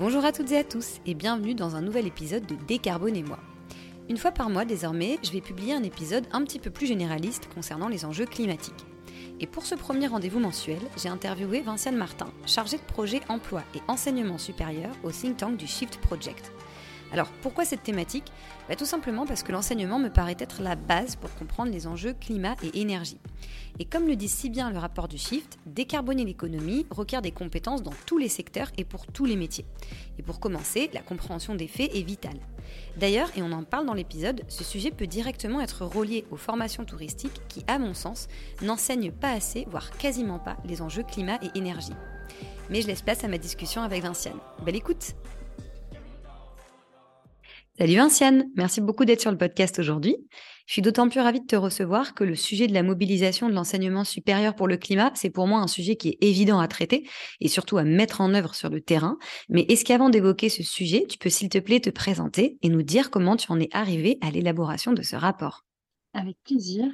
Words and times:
Bonjour 0.00 0.24
à 0.24 0.32
toutes 0.32 0.50
et 0.52 0.56
à 0.56 0.64
tous 0.64 0.98
et 1.04 1.12
bienvenue 1.12 1.54
dans 1.54 1.76
un 1.76 1.82
nouvel 1.82 2.06
épisode 2.06 2.46
de 2.46 2.54
Décarbonez-moi. 2.66 3.38
Une 4.08 4.16
fois 4.16 4.30
par 4.30 4.48
mois 4.48 4.64
désormais, 4.64 5.18
je 5.22 5.30
vais 5.30 5.42
publier 5.42 5.74
un 5.74 5.82
épisode 5.82 6.26
un 6.32 6.42
petit 6.42 6.58
peu 6.58 6.70
plus 6.70 6.86
généraliste 6.86 7.50
concernant 7.54 7.86
les 7.86 8.06
enjeux 8.06 8.24
climatiques. 8.24 8.86
Et 9.40 9.46
pour 9.46 9.66
ce 9.66 9.74
premier 9.74 10.06
rendez-vous 10.06 10.40
mensuel, 10.40 10.80
j'ai 10.96 11.10
interviewé 11.10 11.60
Vinciane 11.60 11.98
Martin, 11.98 12.32
chargée 12.46 12.78
de 12.78 12.82
projet 12.82 13.20
emploi 13.28 13.62
et 13.74 13.82
enseignement 13.88 14.38
supérieur 14.38 14.90
au 15.02 15.10
think 15.10 15.36
tank 15.36 15.58
du 15.58 15.66
Shift 15.66 15.98
Project. 15.98 16.50
Alors 17.12 17.28
pourquoi 17.42 17.64
cette 17.64 17.82
thématique 17.82 18.32
bah, 18.68 18.76
Tout 18.76 18.86
simplement 18.86 19.26
parce 19.26 19.42
que 19.42 19.52
l'enseignement 19.52 19.98
me 19.98 20.08
paraît 20.08 20.36
être 20.38 20.62
la 20.62 20.76
base 20.76 21.16
pour 21.16 21.34
comprendre 21.34 21.72
les 21.72 21.86
enjeux 21.86 22.14
climat 22.14 22.56
et 22.62 22.80
énergie. 22.80 23.18
Et 23.78 23.84
comme 23.84 24.06
le 24.06 24.16
dit 24.16 24.28
si 24.28 24.50
bien 24.50 24.70
le 24.70 24.78
rapport 24.78 25.08
du 25.08 25.18
Shift, 25.18 25.58
décarboner 25.66 26.24
l'économie 26.24 26.86
requiert 26.90 27.22
des 27.22 27.30
compétences 27.30 27.82
dans 27.82 27.94
tous 28.06 28.18
les 28.18 28.28
secteurs 28.28 28.70
et 28.76 28.84
pour 28.84 29.06
tous 29.06 29.24
les 29.24 29.36
métiers. 29.36 29.64
Et 30.18 30.22
pour 30.22 30.40
commencer, 30.40 30.90
la 30.92 31.00
compréhension 31.00 31.54
des 31.54 31.68
faits 31.68 31.94
est 31.94 32.02
vitale. 32.02 32.38
D'ailleurs, 32.98 33.30
et 33.36 33.42
on 33.42 33.52
en 33.52 33.64
parle 33.64 33.86
dans 33.86 33.94
l'épisode, 33.94 34.42
ce 34.48 34.64
sujet 34.64 34.90
peut 34.90 35.06
directement 35.06 35.60
être 35.60 35.84
relié 35.84 36.24
aux 36.30 36.36
formations 36.36 36.84
touristiques 36.84 37.40
qui, 37.48 37.64
à 37.66 37.78
mon 37.78 37.94
sens, 37.94 38.28
n'enseignent 38.62 39.12
pas 39.12 39.32
assez, 39.32 39.66
voire 39.70 39.90
quasiment 39.96 40.38
pas, 40.38 40.56
les 40.64 40.82
enjeux 40.82 41.02
climat 41.02 41.38
et 41.42 41.58
énergie. 41.58 41.94
Mais 42.68 42.82
je 42.82 42.86
laisse 42.86 43.02
place 43.02 43.24
à 43.24 43.28
ma 43.28 43.38
discussion 43.38 43.82
avec 43.82 44.02
Vinciane. 44.02 44.38
Belle 44.64 44.76
écoute 44.76 45.14
Salut 47.80 47.96
Vinciane, 47.96 48.50
merci 48.56 48.82
beaucoup 48.82 49.06
d'être 49.06 49.22
sur 49.22 49.30
le 49.30 49.38
podcast 49.38 49.78
aujourd'hui. 49.78 50.14
Je 50.66 50.74
suis 50.74 50.82
d'autant 50.82 51.08
plus 51.08 51.20
ravie 51.20 51.40
de 51.40 51.46
te 51.46 51.56
recevoir 51.56 52.12
que 52.12 52.24
le 52.24 52.34
sujet 52.34 52.66
de 52.66 52.74
la 52.74 52.82
mobilisation 52.82 53.48
de 53.48 53.54
l'enseignement 53.54 54.04
supérieur 54.04 54.54
pour 54.54 54.68
le 54.68 54.76
climat, 54.76 55.12
c'est 55.14 55.30
pour 55.30 55.46
moi 55.46 55.60
un 55.60 55.66
sujet 55.66 55.96
qui 55.96 56.10
est 56.10 56.18
évident 56.20 56.60
à 56.60 56.68
traiter 56.68 57.08
et 57.40 57.48
surtout 57.48 57.78
à 57.78 57.84
mettre 57.84 58.20
en 58.20 58.34
œuvre 58.34 58.54
sur 58.54 58.68
le 58.68 58.82
terrain. 58.82 59.16
Mais 59.48 59.62
est-ce 59.62 59.86
qu'avant 59.86 60.10
d'évoquer 60.10 60.50
ce 60.50 60.62
sujet, 60.62 61.06
tu 61.08 61.16
peux 61.16 61.30
s'il 61.30 61.48
te 61.48 61.56
plaît 61.56 61.80
te 61.80 61.88
présenter 61.88 62.58
et 62.60 62.68
nous 62.68 62.82
dire 62.82 63.10
comment 63.10 63.36
tu 63.36 63.50
en 63.50 63.58
es 63.58 63.70
arrivé 63.72 64.18
à 64.20 64.30
l'élaboration 64.30 64.92
de 64.92 65.00
ce 65.00 65.16
rapport? 65.16 65.64
Avec 66.12 66.36
plaisir. 66.44 66.84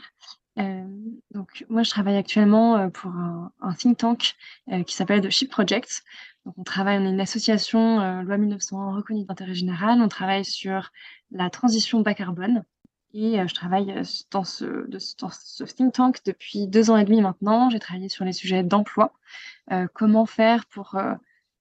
Euh, 0.60 0.84
donc 1.32 1.66
moi, 1.68 1.82
je 1.82 1.90
travaille 1.90 2.16
actuellement 2.16 2.76
euh, 2.76 2.88
pour 2.90 3.10
un, 3.10 3.74
think 3.76 3.98
tank 3.98 4.34
euh, 4.70 4.84
qui 4.84 4.94
s'appelle 4.94 5.20
The 5.20 5.30
Ship 5.30 5.50
Project. 5.50 6.04
Donc, 6.46 6.54
on 6.56 6.64
travaille, 6.64 6.98
on 6.98 7.04
est 7.04 7.10
une 7.10 7.20
association 7.20 8.22
loi 8.22 8.38
1901 8.38 8.94
reconnue 8.94 9.24
d'intérêt 9.24 9.54
général. 9.54 10.00
On 10.00 10.08
travaille 10.08 10.44
sur 10.44 10.90
la 11.30 11.50
transition 11.50 12.00
bas 12.00 12.14
carbone. 12.14 12.64
Et 13.12 13.38
je 13.46 13.54
travaille 13.54 13.94
dans 14.30 14.44
ce, 14.44 14.88
dans 15.18 15.30
ce 15.30 15.64
think 15.64 15.92
tank 15.94 16.18
depuis 16.24 16.66
deux 16.68 16.90
ans 16.90 16.96
et 16.96 17.04
demi 17.04 17.20
maintenant. 17.20 17.70
J'ai 17.70 17.78
travaillé 17.78 18.08
sur 18.08 18.24
les 18.24 18.32
sujets 18.32 18.62
d'emploi. 18.62 19.12
comment 19.94 20.26
faire 20.26 20.66
pour 20.66 20.96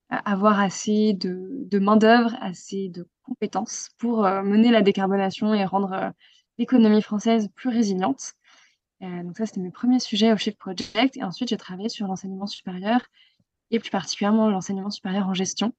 avoir 0.09 0.59
assez 0.59 1.13
de, 1.13 1.63
de 1.65 1.79
main-d'œuvre, 1.79 2.35
assez 2.41 2.89
de 2.89 3.07
compétences 3.23 3.89
pour 3.97 4.23
mener 4.23 4.69
la 4.69 4.81
décarbonation 4.81 5.53
et 5.53 5.65
rendre 5.65 6.13
l'économie 6.57 7.01
française 7.01 7.49
plus 7.55 7.69
résiliente. 7.69 8.33
Euh, 9.01 9.23
donc 9.23 9.37
ça, 9.37 9.45
c'était 9.45 9.61
mes 9.61 9.71
premiers 9.71 9.99
sujets 9.99 10.31
au 10.31 10.37
Shift 10.37 10.57
Project. 10.57 11.17
Et 11.17 11.23
ensuite, 11.23 11.49
j'ai 11.49 11.57
travaillé 11.57 11.89
sur 11.89 12.07
l'enseignement 12.07 12.47
supérieur 12.47 13.01
et 13.71 13.79
plus 13.79 13.89
particulièrement 13.89 14.49
l'enseignement 14.49 14.89
supérieur 14.89 15.27
en 15.27 15.33
gestion. 15.33 15.73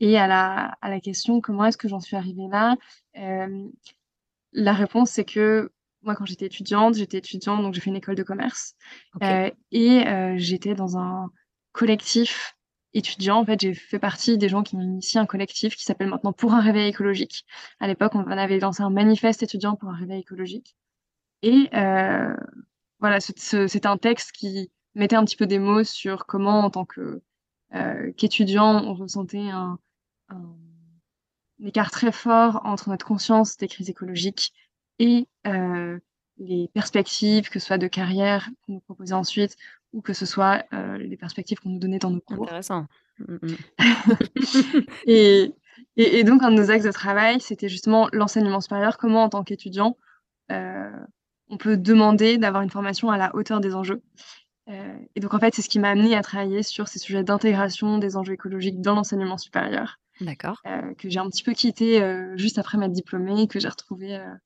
Et 0.00 0.18
à 0.18 0.26
la, 0.26 0.76
à 0.80 0.88
la 0.88 1.00
question 1.00 1.40
comment 1.40 1.64
est-ce 1.64 1.76
que 1.76 1.88
j'en 1.88 2.00
suis 2.00 2.16
arrivée 2.16 2.48
là, 2.50 2.76
euh, 3.18 3.68
la 4.52 4.72
réponse 4.72 5.10
c'est 5.10 5.24
que 5.24 5.70
moi 6.02 6.14
quand 6.14 6.24
j'étais 6.24 6.46
étudiante, 6.46 6.94
j'étais 6.94 7.18
étudiante 7.18 7.62
donc 7.62 7.74
j'ai 7.74 7.80
fait 7.80 7.90
une 7.90 7.96
école 7.96 8.14
de 8.14 8.22
commerce 8.22 8.74
euh, 9.22 9.50
et 9.70 10.04
j'étais 10.38 10.74
dans 10.74 10.96
un 10.96 11.30
collectif 11.72 12.56
étudiant. 12.94 13.38
En 13.38 13.44
fait, 13.44 13.60
j'ai 13.60 13.74
fait 13.74 13.98
partie 13.98 14.38
des 14.38 14.48
gens 14.48 14.62
qui 14.62 14.76
ont 14.76 14.80
initié 14.80 15.20
un 15.20 15.26
collectif 15.26 15.76
qui 15.76 15.84
s'appelle 15.84 16.08
maintenant 16.08 16.32
Pour 16.32 16.52
un 16.54 16.60
réveil 16.60 16.88
écologique. 16.88 17.44
À 17.78 17.86
l'époque, 17.86 18.14
on 18.14 18.26
avait 18.26 18.58
lancé 18.58 18.82
un 18.82 18.90
manifeste 18.90 19.42
étudiant 19.42 19.76
pour 19.76 19.90
un 19.90 19.96
réveil 19.96 20.20
écologique. 20.20 20.76
Et 21.42 21.68
euh, 21.74 22.36
voilà, 22.98 23.20
c'était 23.20 23.86
un 23.86 23.96
texte 23.96 24.32
qui 24.32 24.70
mettait 24.94 25.16
un 25.16 25.24
petit 25.24 25.36
peu 25.36 25.46
des 25.46 25.58
mots 25.58 25.84
sur 25.84 26.26
comment, 26.26 26.60
en 26.60 26.70
tant 26.70 26.84
que 26.84 27.22
euh, 27.74 28.12
qu'étudiant, 28.16 28.84
on 28.84 28.94
ressentait 28.94 29.48
un, 29.48 29.78
un, 30.28 30.56
écart 31.64 31.90
très 31.90 32.10
fort 32.10 32.62
entre 32.64 32.88
notre 32.88 33.06
conscience 33.06 33.56
des 33.56 33.68
crises 33.68 33.90
écologiques 33.90 34.52
et 34.98 35.28
euh, 35.46 35.98
les 36.38 36.68
perspectives, 36.72 37.48
que 37.48 37.58
ce 37.58 37.66
soit 37.66 37.78
de 37.78 37.86
carrière 37.86 38.48
qu'on 38.64 38.74
nous 38.74 38.80
proposait 38.80 39.14
ensuite, 39.14 39.56
ou 39.92 40.00
que 40.00 40.12
ce 40.12 40.26
soit 40.26 40.64
euh, 40.72 40.96
les 40.98 41.16
perspectives 41.16 41.60
qu'on 41.60 41.70
nous 41.70 41.78
donnait 41.78 41.98
dans 41.98 42.10
nos 42.10 42.20
cours. 42.20 42.44
Intéressant. 42.44 42.86
Mm, 43.18 43.36
mm. 43.42 43.56
et, 45.06 45.54
et, 45.96 46.18
et, 46.18 46.24
donc, 46.24 46.42
un 46.42 46.50
de 46.50 46.56
nos 46.56 46.70
axes 46.70 46.84
de 46.84 46.92
travail, 46.92 47.40
c'était 47.40 47.68
justement 47.68 48.08
l'enseignement 48.12 48.60
supérieur, 48.60 48.98
comment, 48.98 49.24
en 49.24 49.28
tant 49.28 49.44
qu'étudiant, 49.44 49.96
on 50.48 51.56
peut 51.56 51.76
demander 51.76 52.38
d'avoir 52.38 52.62
une 52.62 52.70
formation 52.70 53.10
à 53.10 53.18
la 53.18 53.34
hauteur 53.34 53.60
des 53.60 53.74
enjeux? 53.74 54.02
Euh, 54.70 54.96
et 55.16 55.20
donc, 55.20 55.34
en 55.34 55.38
fait, 55.38 55.54
c'est 55.54 55.62
ce 55.62 55.68
qui 55.68 55.78
m'a 55.78 55.90
amené 55.90 56.14
à 56.14 56.22
travailler 56.22 56.62
sur 56.62 56.88
ces 56.88 56.98
sujets 56.98 57.24
d'intégration 57.24 57.98
des 57.98 58.16
enjeux 58.16 58.34
écologiques 58.34 58.80
dans 58.80 58.94
l'enseignement 58.94 59.38
supérieur. 59.38 59.98
D'accord. 60.20 60.60
Euh, 60.66 60.94
que 60.94 61.08
j'ai 61.08 61.18
un 61.18 61.28
petit 61.28 61.42
peu 61.42 61.52
quitté 61.52 62.02
euh, 62.02 62.36
juste 62.36 62.58
après 62.58 62.78
ma 62.78 62.88
diplômée, 62.88 63.48
que 63.48 63.58
j'ai 63.58 63.68
retrouvé 63.68 64.14
un 64.14 64.38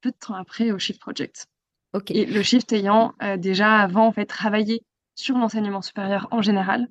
peu 0.00 0.10
de 0.10 0.16
temps 0.16 0.34
après 0.34 0.70
au 0.72 0.78
Shift 0.78 1.00
Project. 1.00 1.46
Ok. 1.92 2.10
Et 2.12 2.24
le 2.24 2.42
Shift 2.42 2.72
ayant 2.72 3.14
déjà 3.38 3.78
avant, 3.78 4.06
en 4.06 4.12
fait, 4.12 4.26
travaillé 4.26 4.84
sur 5.16 5.36
l'enseignement 5.36 5.82
supérieur 5.82 6.28
en 6.30 6.40
général. 6.40 6.88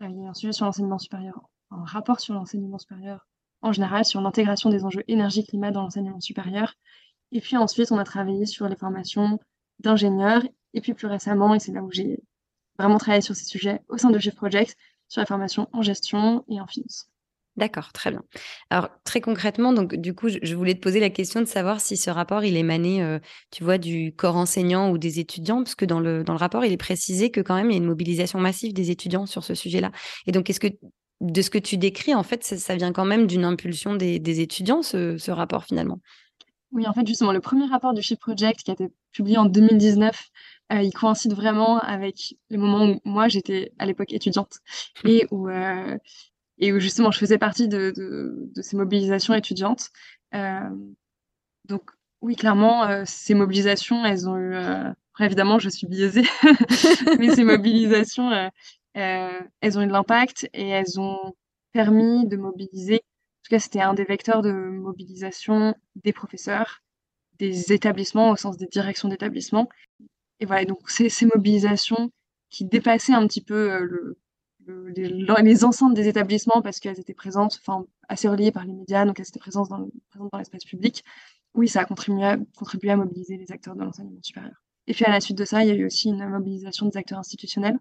Il 0.00 0.22
y 0.22 0.26
a 0.26 0.30
un 0.30 0.34
sujet 0.34 0.52
sur 0.52 0.64
l'enseignement 0.64 0.98
supérieur, 0.98 1.40
un 1.70 1.84
rapport 1.84 2.20
sur 2.20 2.34
l'enseignement 2.34 2.78
supérieur 2.78 3.26
en 3.62 3.72
général, 3.72 4.04
sur 4.04 4.20
l'intégration 4.20 4.70
des 4.70 4.84
enjeux 4.84 5.02
énergie-climat 5.08 5.72
dans 5.72 5.82
l'enseignement 5.82 6.20
supérieur. 6.20 6.74
Et 7.32 7.40
puis 7.40 7.56
ensuite, 7.56 7.90
on 7.90 7.98
a 7.98 8.04
travaillé 8.04 8.46
sur 8.46 8.68
les 8.68 8.76
formations 8.76 9.40
d'ingénieurs. 9.80 10.42
Et 10.74 10.80
puis 10.80 10.94
plus 10.94 11.06
récemment, 11.06 11.54
et 11.54 11.58
c'est 11.58 11.72
là 11.72 11.82
où 11.82 11.90
j'ai 11.90 12.18
vraiment 12.78 12.98
travaillé 12.98 13.22
sur 13.22 13.34
ces 13.34 13.44
sujets 13.44 13.80
au 13.88 13.98
sein 13.98 14.10
de 14.10 14.18
Shift 14.18 14.36
Project, 14.36 14.76
sur 15.08 15.20
la 15.20 15.26
formation 15.26 15.68
en 15.72 15.82
gestion 15.82 16.44
et 16.48 16.60
en 16.60 16.66
finance. 16.66 17.08
D'accord, 17.56 17.92
très 17.92 18.12
bien. 18.12 18.22
Alors 18.70 18.88
très 19.02 19.20
concrètement, 19.20 19.72
donc 19.72 19.96
du 19.96 20.14
coup, 20.14 20.28
je, 20.28 20.54
voulais 20.54 20.74
te 20.74 20.80
poser 20.80 21.00
la 21.00 21.10
question 21.10 21.40
de 21.40 21.46
savoir 21.46 21.80
si 21.80 21.96
ce 21.96 22.08
rapport 22.08 22.44
il 22.44 22.56
émanait, 22.56 23.02
euh, 23.02 23.18
tu 23.50 23.64
vois, 23.64 23.78
du 23.78 24.14
corps 24.14 24.36
enseignant 24.36 24.90
ou 24.90 24.98
des 24.98 25.18
étudiants, 25.18 25.64
parce 25.64 25.74
que 25.74 25.84
dans 25.84 25.98
le 25.98 26.22
dans 26.22 26.34
le 26.34 26.38
rapport, 26.38 26.64
il 26.64 26.72
est 26.72 26.76
précisé 26.76 27.32
que 27.32 27.40
quand 27.40 27.56
même 27.56 27.68
il 27.70 27.72
y 27.72 27.76
a 27.76 27.78
une 27.78 27.86
mobilisation 27.86 28.38
massive 28.38 28.72
des 28.72 28.92
étudiants 28.92 29.26
sur 29.26 29.42
ce 29.42 29.56
sujet-là. 29.56 29.90
Et 30.26 30.32
donc, 30.32 30.48
est-ce 30.50 30.60
que 30.60 30.68
de 31.20 31.42
ce 31.42 31.50
que 31.50 31.58
tu 31.58 31.78
décris, 31.78 32.14
en 32.14 32.22
fait, 32.22 32.44
ça, 32.44 32.76
vient 32.76 32.92
quand 32.92 33.04
même 33.04 33.26
d'une 33.26 33.44
impulsion 33.44 33.96
des, 33.96 34.20
des 34.20 34.40
étudiants, 34.40 34.82
ce, 34.82 35.18
ce 35.18 35.32
rapport 35.32 35.64
finalement? 35.64 35.98
Oui, 36.70 36.86
en 36.86 36.92
fait, 36.92 37.06
justement, 37.06 37.32
le 37.32 37.40
premier 37.40 37.66
rapport 37.66 37.92
du 37.92 38.02
Shift 38.02 38.20
Project 38.20 38.62
qui 38.62 38.70
a 38.70 38.74
été 38.74 38.88
publié 39.10 39.36
en 39.36 39.46
2019, 39.46 40.16
euh, 40.72 40.82
il 40.82 40.92
coïncide 40.92 41.34
vraiment 41.34 41.78
avec 41.78 42.36
le 42.50 42.58
moment 42.58 42.86
où 42.86 43.00
moi, 43.04 43.28
j'étais 43.28 43.72
à 43.78 43.86
l'époque 43.86 44.12
étudiante 44.12 44.58
et 45.04 45.26
où, 45.30 45.48
euh, 45.48 45.96
et 46.58 46.72
où 46.72 46.80
justement, 46.80 47.10
je 47.10 47.18
faisais 47.18 47.38
partie 47.38 47.68
de, 47.68 47.92
de, 47.96 48.50
de 48.54 48.62
ces 48.62 48.76
mobilisations 48.76 49.34
étudiantes. 49.34 49.90
Euh, 50.34 50.60
donc, 51.66 51.90
oui, 52.20 52.34
clairement, 52.34 53.04
ces 53.04 53.34
mobilisations, 53.34 54.04
elles 54.04 54.28
ont 54.28 54.36
eu... 54.36 54.56
Évidemment, 55.20 55.58
je 55.58 55.68
suis 55.68 55.86
biaisée, 55.88 56.22
mais 57.18 57.34
ces 57.34 57.42
mobilisations, 57.42 58.30
elles 58.94 59.78
ont 59.78 59.82
eu 59.82 59.86
de 59.86 59.92
l'impact 59.92 60.48
et 60.52 60.68
elles 60.68 61.00
ont 61.00 61.34
permis 61.72 62.26
de 62.28 62.36
mobiliser 62.36 63.02
tout 63.48 63.54
cas, 63.54 63.60
c'était 63.60 63.80
un 63.80 63.94
des 63.94 64.04
vecteurs 64.04 64.42
de 64.42 64.52
mobilisation 64.52 65.74
des 65.96 66.12
professeurs, 66.12 66.82
des 67.38 67.72
établissements 67.72 68.30
au 68.30 68.36
sens 68.36 68.58
des 68.58 68.66
directions 68.66 69.08
d'établissement. 69.08 69.70
Et 70.40 70.46
voilà, 70.46 70.64
donc 70.64 70.88
ces, 70.90 71.08
ces 71.08 71.26
mobilisations 71.26 72.10
qui 72.50 72.64
dépassaient 72.64 73.12
un 73.12 73.26
petit 73.26 73.42
peu 73.42 73.72
euh, 73.72 73.80
le, 74.66 74.88
les, 74.88 75.08
les, 75.08 75.64
enceintes 75.64 75.94
des 75.94 76.08
établissements 76.08 76.62
parce 76.62 76.78
qu'elles 76.78 77.00
étaient 77.00 77.14
présentes, 77.14 77.58
enfin 77.60 77.86
assez 78.08 78.28
reliées 78.28 78.52
par 78.52 78.64
les 78.64 78.72
médias, 78.72 79.04
donc 79.04 79.18
elles 79.18 79.28
étaient 79.28 79.38
présentes 79.38 79.68
dans, 79.68 79.88
présentes 80.10 80.30
dans 80.32 80.38
l'espace 80.38 80.64
public. 80.64 81.04
Oui, 81.54 81.68
ça 81.68 81.80
a 81.80 81.84
contribué 81.84 82.24
à, 82.24 82.38
contribué 82.56 82.90
à 82.90 82.96
mobiliser 82.96 83.36
les 83.36 83.50
acteurs 83.50 83.74
de 83.74 83.82
l'enseignement 83.82 84.20
supérieur. 84.22 84.62
Et 84.86 84.94
puis 84.94 85.04
à 85.04 85.10
la 85.10 85.20
suite 85.20 85.38
de 85.38 85.44
ça, 85.44 85.62
il 85.62 85.68
y 85.68 85.70
a 85.70 85.74
eu 85.74 85.86
aussi 85.86 86.08
une 86.08 86.26
mobilisation 86.28 86.86
des 86.86 86.96
acteurs 86.96 87.18
institutionnels, 87.18 87.78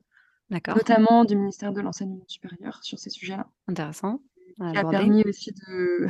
notamment 0.50 1.26
du 1.26 1.36
ministère 1.36 1.72
de 1.72 1.82
l'enseignement 1.82 2.26
supérieur 2.28 2.80
sur 2.84 3.00
ces 3.00 3.10
sujets-là. 3.10 3.48
Intéressant 3.68 4.22
qui 4.58 4.78
a 4.78 4.84
permis 4.84 5.24
aussi 5.28 5.52
de, 5.52 6.08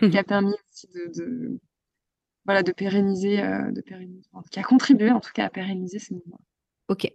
qui 0.10 0.18
a 0.18 0.24
permis 0.24 0.54
aussi 0.70 0.88
de, 0.88 1.10
de 1.16 1.60
voilà, 2.48 2.62
de 2.62 2.72
pérenniser, 2.72 3.42
euh, 3.42 3.70
de 3.72 3.82
pérenniser, 3.82 4.26
qui 4.50 4.58
a 4.58 4.62
contribué 4.62 5.10
en 5.10 5.20
tout 5.20 5.32
cas 5.34 5.44
à 5.44 5.50
pérenniser 5.50 5.98
ces 5.98 6.14
mouvements. 6.14 6.40
Ok. 6.88 7.12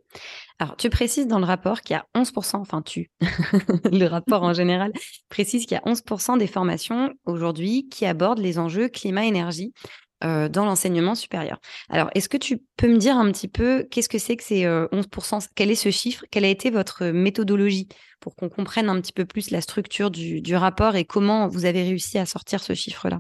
Alors, 0.60 0.78
tu 0.78 0.92
précises 0.92 1.26
dans 1.26 1.40
le 1.40 1.46
rapport 1.46 1.82
qu'il 1.82 1.96
y 1.96 1.98
a 1.98 2.06
11%, 2.14 2.58
enfin 2.58 2.84
tu, 2.84 3.10
le 3.92 4.06
rapport 4.06 4.44
en 4.44 4.54
général 4.54 4.92
précise 5.30 5.66
qu'il 5.66 5.74
y 5.74 5.80
a 5.80 5.92
11% 5.92 6.38
des 6.38 6.46
formations 6.46 7.12
aujourd'hui 7.26 7.90
qui 7.90 8.06
abordent 8.06 8.38
les 8.38 8.60
enjeux 8.60 8.90
climat-énergie. 8.90 9.74
dans 10.22 10.66
l'enseignement 10.66 11.16
supérieur. 11.16 11.60
Alors, 11.90 12.10
est-ce 12.14 12.30
que 12.30 12.38
tu 12.38 12.62
peux 12.78 12.88
me 12.88 12.98
dire 12.98 13.18
un 13.18 13.30
petit 13.32 13.50
peu 13.50 13.88
qu'est-ce 13.90 14.08
que 14.08 14.20
c'est 14.20 14.38
que 14.38 14.44
ces 14.44 14.64
11% 14.66 15.50
Quel 15.54 15.72
est 15.72 15.76
ce 15.76 15.90
chiffre? 15.90 16.24
Quelle 16.30 16.46
a 16.46 16.50
été 16.50 16.70
votre 16.70 17.08
méthodologie 17.08 17.90
pour 18.22 18.36
qu'on 18.36 18.48
comprenne 18.48 18.88
un 18.88 19.02
petit 19.02 19.12
peu 19.12 19.26
plus 19.26 19.50
la 19.50 19.60
structure 19.60 20.12
du, 20.12 20.56
rapport 20.56 20.96
et 20.96 21.04
comment 21.04 21.48
vous 21.48 21.66
avez 21.66 21.82
réussi 21.82 22.20
à 22.20 22.26
sortir 22.26 22.64
ce 22.64 22.74
chiffre-là? 22.74 23.20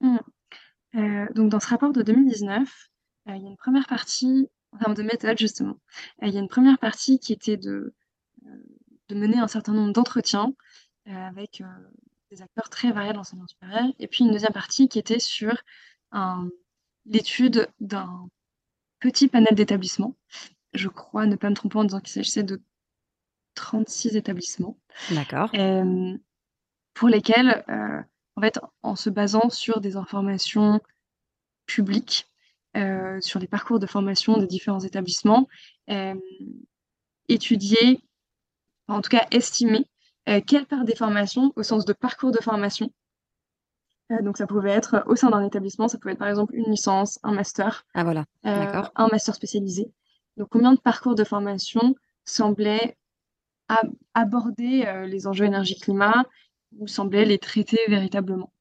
Mmh. 0.00 0.18
Donc, 1.34 1.50
dans 1.50 1.60
ce 1.60 1.68
rapport 1.68 1.92
de 1.92 2.02
2019, 2.02 2.88
il 3.26 3.32
y 3.32 3.46
a 3.46 3.48
une 3.48 3.56
première 3.56 3.86
partie, 3.86 4.48
en 4.72 4.78
termes 4.78 4.94
de 4.94 5.02
méthode 5.02 5.38
justement, 5.38 5.78
il 6.22 6.32
y 6.32 6.36
a 6.36 6.40
une 6.40 6.48
première 6.48 6.78
partie 6.78 7.18
qui 7.18 7.32
était 7.32 7.56
de, 7.56 7.94
de 9.08 9.14
mener 9.14 9.38
un 9.38 9.48
certain 9.48 9.72
nombre 9.72 9.92
d'entretiens 9.92 10.52
avec 11.06 11.62
des 12.30 12.42
acteurs 12.42 12.68
très 12.68 12.92
variés 12.92 13.12
de 13.12 13.16
l'enseignement 13.16 13.46
supérieur, 13.46 13.84
et 13.98 14.06
puis 14.06 14.24
une 14.24 14.32
deuxième 14.32 14.52
partie 14.52 14.88
qui 14.88 14.98
était 14.98 15.18
sur 15.18 15.56
l'étude 17.06 17.68
d'un 17.80 18.28
petit 19.00 19.28
panel 19.28 19.54
d'établissements. 19.54 20.16
Je 20.74 20.88
crois 20.88 21.26
ne 21.26 21.36
pas 21.36 21.50
me 21.50 21.54
tromper 21.54 21.78
en 21.78 21.84
disant 21.84 22.00
qu'il 22.00 22.12
s'agissait 22.12 22.42
de 22.42 22.60
36 23.54 24.16
établissements. 24.16 24.78
D'accord. 25.10 25.50
pour 26.94 27.08
lesquels, 27.08 27.64
euh, 27.68 28.02
en 28.38 28.40
fait, 28.40 28.60
en 28.82 28.94
se 28.94 29.10
basant 29.10 29.50
sur 29.50 29.80
des 29.80 29.96
informations 29.96 30.80
publiques, 31.66 32.28
euh, 32.76 33.20
sur 33.20 33.40
les 33.40 33.48
parcours 33.48 33.80
de 33.80 33.86
formation 33.86 34.36
des 34.36 34.46
différents 34.46 34.80
établissements, 34.80 35.48
étudier, 37.28 38.00
en 38.86 39.00
tout 39.00 39.10
cas 39.10 39.26
estimer, 39.32 39.86
euh, 40.28 40.40
quelle 40.46 40.66
part 40.66 40.84
des 40.84 40.94
formations, 40.94 41.52
au 41.56 41.62
sens 41.62 41.84
de 41.84 41.92
parcours 41.92 42.30
de 42.30 42.38
formation, 42.40 42.90
euh, 44.12 44.22
donc 44.22 44.36
ça 44.38 44.46
pouvait 44.46 44.70
être 44.70 45.02
au 45.06 45.16
sein 45.16 45.30
d'un 45.30 45.44
établissement, 45.44 45.88
ça 45.88 45.98
pouvait 45.98 46.12
être 46.12 46.18
par 46.18 46.28
exemple 46.28 46.54
une 46.54 46.70
licence, 46.70 47.18
un 47.22 47.32
master, 47.32 47.84
ah, 47.94 48.04
voilà. 48.04 48.24
Euh, 48.46 48.82
un 48.94 49.08
master 49.08 49.34
spécialisé. 49.34 49.90
Donc 50.36 50.48
combien 50.50 50.72
de 50.72 50.80
parcours 50.80 51.16
de 51.16 51.24
formation 51.24 51.94
semblaient 52.24 52.96
aborder 54.14 54.84
euh, 54.86 55.06
les 55.06 55.26
enjeux 55.26 55.44
énergie-climat 55.44 56.24
ou 56.76 56.86
semblaient 56.86 57.24
les 57.24 57.38
traiter 57.38 57.78
véritablement. 57.88 58.52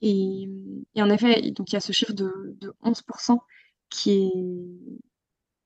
Et, 0.00 0.48
en 0.96 1.10
effet, 1.10 1.52
donc 1.52 1.70
il 1.70 1.74
y 1.74 1.76
a 1.76 1.80
ce 1.80 1.92
chiffre 1.92 2.12
de, 2.12 2.56
11% 2.82 3.38
qui 3.88 4.24
est 4.24 4.32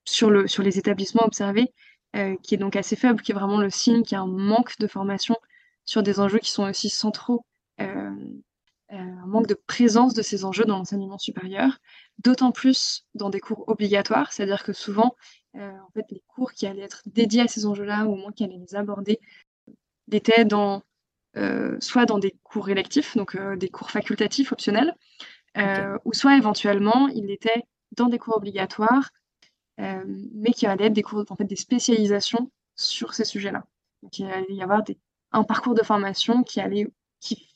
sur, 0.05 0.31
le, 0.31 0.47
sur 0.47 0.63
les 0.63 0.79
établissements 0.79 1.25
observés, 1.25 1.73
qui 2.43 2.55
est 2.55 2.59
donc 2.59 2.77
assez 2.77 2.97
faible, 2.97 3.23
qui 3.23 3.33
est 3.33 3.35
vraiment 3.35 3.61
le 3.61 3.71
signe 3.71 4.03
qu'il 4.03 4.13
y 4.13 4.19
a 4.19 4.23
un 4.23 4.27
manque 4.27 4.79
de 4.79 4.87
formation 4.87 5.37
sur 5.85 6.03
des 6.03 6.21
enjeux 6.21 6.39
qui 6.39 6.51
sont 6.51 6.65
aussi 6.65 6.89
centraux 6.91 7.45
euh, 8.93 8.99
un 8.99 9.27
manque 9.27 9.49
de 9.49 9.55
présence 9.55 10.15
de 10.15 10.23
ces 10.23 10.45
enjeux 10.45 10.65
dans 10.65 10.79
l'enseignement 10.79 11.19
supérieur, 11.19 11.79
d'autant 12.21 12.53
plus 12.53 13.05
dans 13.15 13.31
des 13.31 13.41
cours 13.41 13.65
obligatoires, 13.67 14.33
c'est-à-dire 14.33 14.63
que 14.63 14.73
souvent, 14.73 15.17
euh, 15.57 15.73
en 15.81 15.91
fait, 15.91 16.05
les 16.11 16.23
cours 16.29 16.53
qui 16.53 16.67
allaient 16.69 16.83
être 16.83 17.03
dédiés 17.07 17.43
à 17.43 17.49
ces 17.49 17.67
enjeux-là, 17.67 18.05
ou 18.07 18.13
au 18.13 18.17
moins 18.17 18.31
qui 18.31 18.45
allaient 18.45 18.59
les 18.59 18.77
aborder, 18.77 19.19
étaient 20.13 20.45
dans, 20.45 20.77
euh, 20.77 20.81
soit 21.81 22.07
dans 22.07 22.19
des 22.19 22.35
cours 22.43 22.71
électifs, 22.71 23.17
donc 23.17 23.37
des 23.57 23.69
cours 23.69 23.91
facultatifs 23.91 24.53
optionnels, 24.53 24.95
ou 26.05 26.13
soit 26.13 26.37
éventuellement, 26.37 27.09
il 27.09 27.31
était 27.31 27.65
dans 27.93 28.09
des 28.09 28.19
cours 28.19 28.37
obligatoires, 28.37 29.11
mais 29.79 30.51
qui 30.53 30.67
allaient 30.67 30.87
être 30.87 30.93
des 30.93 31.03
cours, 31.03 31.25
en 31.29 31.37
fait, 31.37 31.45
des 31.45 31.57
spécialisations 31.57 32.51
sur 32.75 33.15
ces 33.15 33.25
sujets-là. 33.25 33.65
Donc, 34.03 34.19
il 34.19 34.27
allait 34.27 34.55
y 34.55 34.63
avoir 34.63 34.83
des, 34.83 34.99
un 35.33 35.45
parcours 35.45 35.75
de 35.75 35.83
formation 35.83 36.43
qui 36.43 36.61
allait, 36.61 36.89
qui 37.21 37.47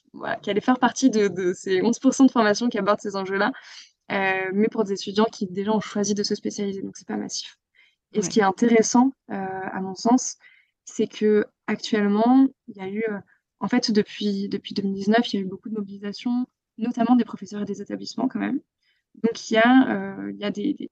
qui 0.42 0.50
allait 0.50 0.60
faire 0.60 0.78
partie 0.78 1.10
de, 1.10 1.52
ces 1.54 1.80
11% 1.80 2.26
de 2.26 2.30
formation 2.30 2.68
qui 2.68 2.78
abordent 2.78 3.00
ces 3.00 3.16
enjeux-là, 3.16 3.52
euh, 4.12 4.50
mais 4.52 4.68
pour 4.68 4.84
des 4.84 4.92
étudiants 4.92 5.26
qui 5.30 5.46
déjà 5.46 5.72
ont 5.72 5.80
choisi 5.80 6.14
de 6.14 6.22
se 6.22 6.34
spécialiser, 6.34 6.82
donc 6.82 6.96
c'est 6.96 7.06
pas 7.06 7.16
massif. 7.16 7.58
Et 8.12 8.22
ce 8.22 8.28
qui 8.28 8.40
est 8.40 8.44
intéressant, 8.44 9.12
euh, 9.30 9.34
à 9.34 9.80
mon 9.80 9.94
sens, 9.94 10.36
c'est 10.84 11.06
que 11.06 11.46
actuellement, 11.68 12.48
il 12.66 12.76
y 12.76 12.80
a 12.80 12.88
eu, 12.88 13.04
euh, 13.08 13.18
en 13.60 13.68
fait, 13.68 13.90
depuis, 13.90 14.48
depuis 14.48 14.74
2019, 14.74 15.32
il 15.32 15.36
y 15.36 15.38
a 15.38 15.42
eu 15.42 15.48
beaucoup 15.48 15.68
de 15.68 15.74
mobilisation, 15.74 16.46
notamment 16.78 17.16
des 17.16 17.24
professeurs 17.24 17.62
et 17.62 17.66
des 17.66 17.82
établissements 17.82 18.28
quand 18.28 18.40
même. 18.40 18.60
Donc 19.22 19.50
il 19.50 19.54
y 19.54 19.56
a, 19.58 20.28
il 20.30 20.36
y 20.36 20.44
a 20.44 20.50
des, 20.50 20.90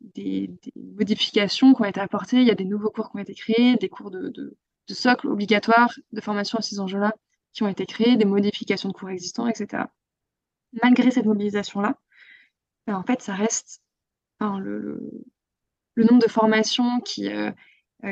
des, 0.00 0.50
modifications 0.76 1.74
qui 1.74 1.82
ont 1.82 1.84
été 1.84 2.00
apportées, 2.00 2.38
il 2.38 2.46
y 2.46 2.50
a 2.50 2.54
des 2.54 2.64
nouveaux 2.64 2.90
cours 2.90 3.10
qui 3.10 3.16
ont 3.16 3.20
été 3.20 3.34
créés, 3.34 3.76
des 3.76 3.88
cours 3.88 4.10
de, 4.10 4.30
de 4.30 4.94
socle 4.94 5.28
obligatoires 5.28 5.92
de 6.12 6.20
formation 6.20 6.58
à 6.58 6.62
ces 6.62 6.80
enjeux-là 6.80 7.14
qui 7.52 7.62
ont 7.62 7.68
été 7.68 7.86
créés, 7.86 8.16
des 8.16 8.24
modifications 8.24 8.88
de 8.88 8.94
cours 8.94 9.10
existants, 9.10 9.46
etc. 9.46 9.84
Malgré 10.82 11.10
cette 11.10 11.26
mobilisation-là, 11.26 11.98
ben, 12.86 12.96
en 12.96 13.02
fait, 13.02 13.20
ça 13.20 13.34
reste 13.34 13.82
le, 14.40 15.24
nombre 15.96 16.22
de 16.22 16.30
formations 16.30 17.00
qui, 17.00 17.28
euh, 17.28 17.50
euh, 17.50 17.52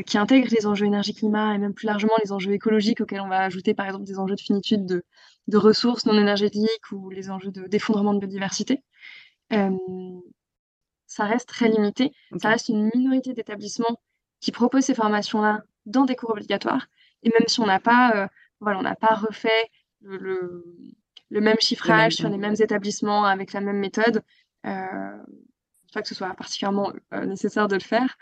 qui 0.06 0.18
intègrent 0.18 0.52
les 0.52 0.66
enjeux 0.66 0.86
énergie-climat 0.86 1.54
et 1.54 1.58
même 1.58 1.74
plus 1.74 1.86
largement 1.86 2.12
les 2.22 2.30
enjeux 2.30 2.52
écologiques 2.52 3.00
auxquels 3.00 3.20
on 3.20 3.28
va 3.28 3.40
ajouter 3.40 3.74
par 3.74 3.86
exemple 3.86 4.04
des 4.04 4.18
enjeux 4.18 4.36
de 4.36 4.40
finitude 4.40 4.86
de, 4.86 5.56
ressources 5.56 6.06
non 6.06 6.16
énergétiques 6.16 6.92
ou 6.92 7.10
les 7.10 7.28
enjeux 7.28 7.50
d'effondrement 7.50 8.14
de, 8.14 8.20
biodiversité. 8.20 8.84
Euh, 9.52 9.70
ça 11.06 11.24
reste 11.24 11.48
très 11.48 11.68
limité. 11.68 12.12
Ça 12.40 12.50
reste 12.50 12.68
une 12.68 12.88
minorité 12.94 13.32
d'établissements 13.32 14.00
qui 14.38 14.52
proposent 14.52 14.84
ces 14.84 14.94
formations-là 14.94 15.64
dans 15.86 16.04
des 16.04 16.14
cours 16.14 16.30
obligatoires. 16.30 16.86
Et 17.24 17.30
même 17.30 17.48
si 17.48 17.58
on 17.58 17.66
n'a 17.66 17.80
pas 17.80 18.28
voilà, 18.60 18.78
on 18.78 18.82
n'a 18.82 18.94
pas 18.94 19.14
refait 19.14 19.70
le, 20.02 20.64
même 21.30 21.56
chiffrage 21.60 22.14
sur 22.14 22.28
les 22.28 22.38
mêmes 22.38 22.56
établissements 22.58 23.24
avec 23.24 23.52
la 23.52 23.60
même 23.60 23.78
méthode. 23.78 24.22
Euh, 24.66 25.22
pas 25.92 26.02
que 26.02 26.08
ce 26.08 26.14
soit 26.14 26.32
particulièrement 26.34 26.92
euh, 27.12 27.24
nécessaire 27.24 27.68
de 27.68 27.74
le 27.74 27.80
faire, 27.80 28.16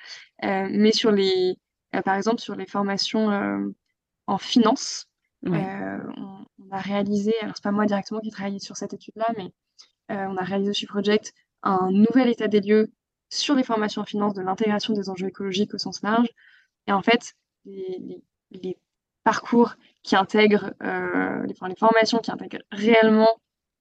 euh, 0.45 0.69
mais 0.71 0.93
sur 0.93 1.11
les, 1.11 1.57
euh, 1.95 2.03
par 2.03 2.15
exemple, 2.15 2.41
sur 2.41 2.55
les 2.55 2.67
formations 2.67 3.75
en 4.27 4.39
finance, 4.39 5.07
on, 5.45 5.55
a 6.71 6.79
réalisé, 6.79 7.33
alors 7.41 7.57
c'est 7.57 7.63
pas 7.63 7.71
moi 7.71 7.87
directement 7.87 8.21
qui 8.21 8.31
travaille 8.31 8.61
sur 8.61 8.77
cette 8.77 8.93
étude-là, 8.93 9.27
mais 9.37 9.53
on 10.11 10.37
a 10.37 10.45
réalisé 10.45 10.75
chez 10.75 10.87
Project 10.87 11.33
un 11.63 11.91
nouvel 11.91 12.29
état 12.29 12.49
des 12.49 12.61
lieux 12.61 12.93
sur 13.31 13.55
les 13.55 13.63
formations 13.63 14.03
en 14.03 14.05
finance 14.05 14.35
de 14.35 14.43
l'intégration 14.43 14.95
des 14.95 15.09
enjeux 15.09 15.29
écologiques 15.29 15.75
au 15.75 15.79
sens 15.79 16.03
large. 16.03 16.29
Et 16.87 16.93
en 16.93 17.03
fait, 17.03 17.35
les, 17.65 18.23
les 18.51 18.79
parcours 19.29 19.75
qui 20.03 20.17
intègrent, 20.17 20.73
euh, 20.83 21.45
les, 21.45 21.55
formations 21.75 22.19
qui 22.19 22.31
intègrent 22.31 22.63
réellement 22.73 23.39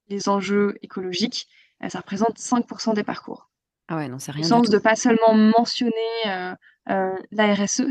les 0.09 0.27
enjeux 0.27 0.77
écologiques, 0.81 1.47
euh, 1.83 1.87
ça 1.87 1.99
représente 1.99 2.37
5% 2.37 2.93
des 2.93 3.05
parcours. 3.05 3.49
Ah 3.87 3.97
ouais, 3.97 4.07
non, 4.09 4.19
c'est 4.19 4.31
rien. 4.31 4.43
Au 4.43 4.47
sens 4.47 4.69
de 4.69 4.77
pas 4.77 4.95
seulement 4.95 5.33
mentionner 5.33 6.55
euh, 6.89 7.15
la 7.31 7.53
RSE, 7.53 7.81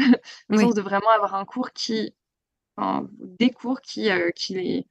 au 0.50 0.56
sens 0.56 0.74
de 0.74 0.82
vraiment 0.82 1.10
avoir 1.10 1.34
un 1.34 1.44
cours 1.44 1.72
qui, 1.72 2.14
des 2.78 3.50
cours 3.50 3.80
qui, 3.80 4.08
qui, 4.34 4.54
les, 4.54 4.86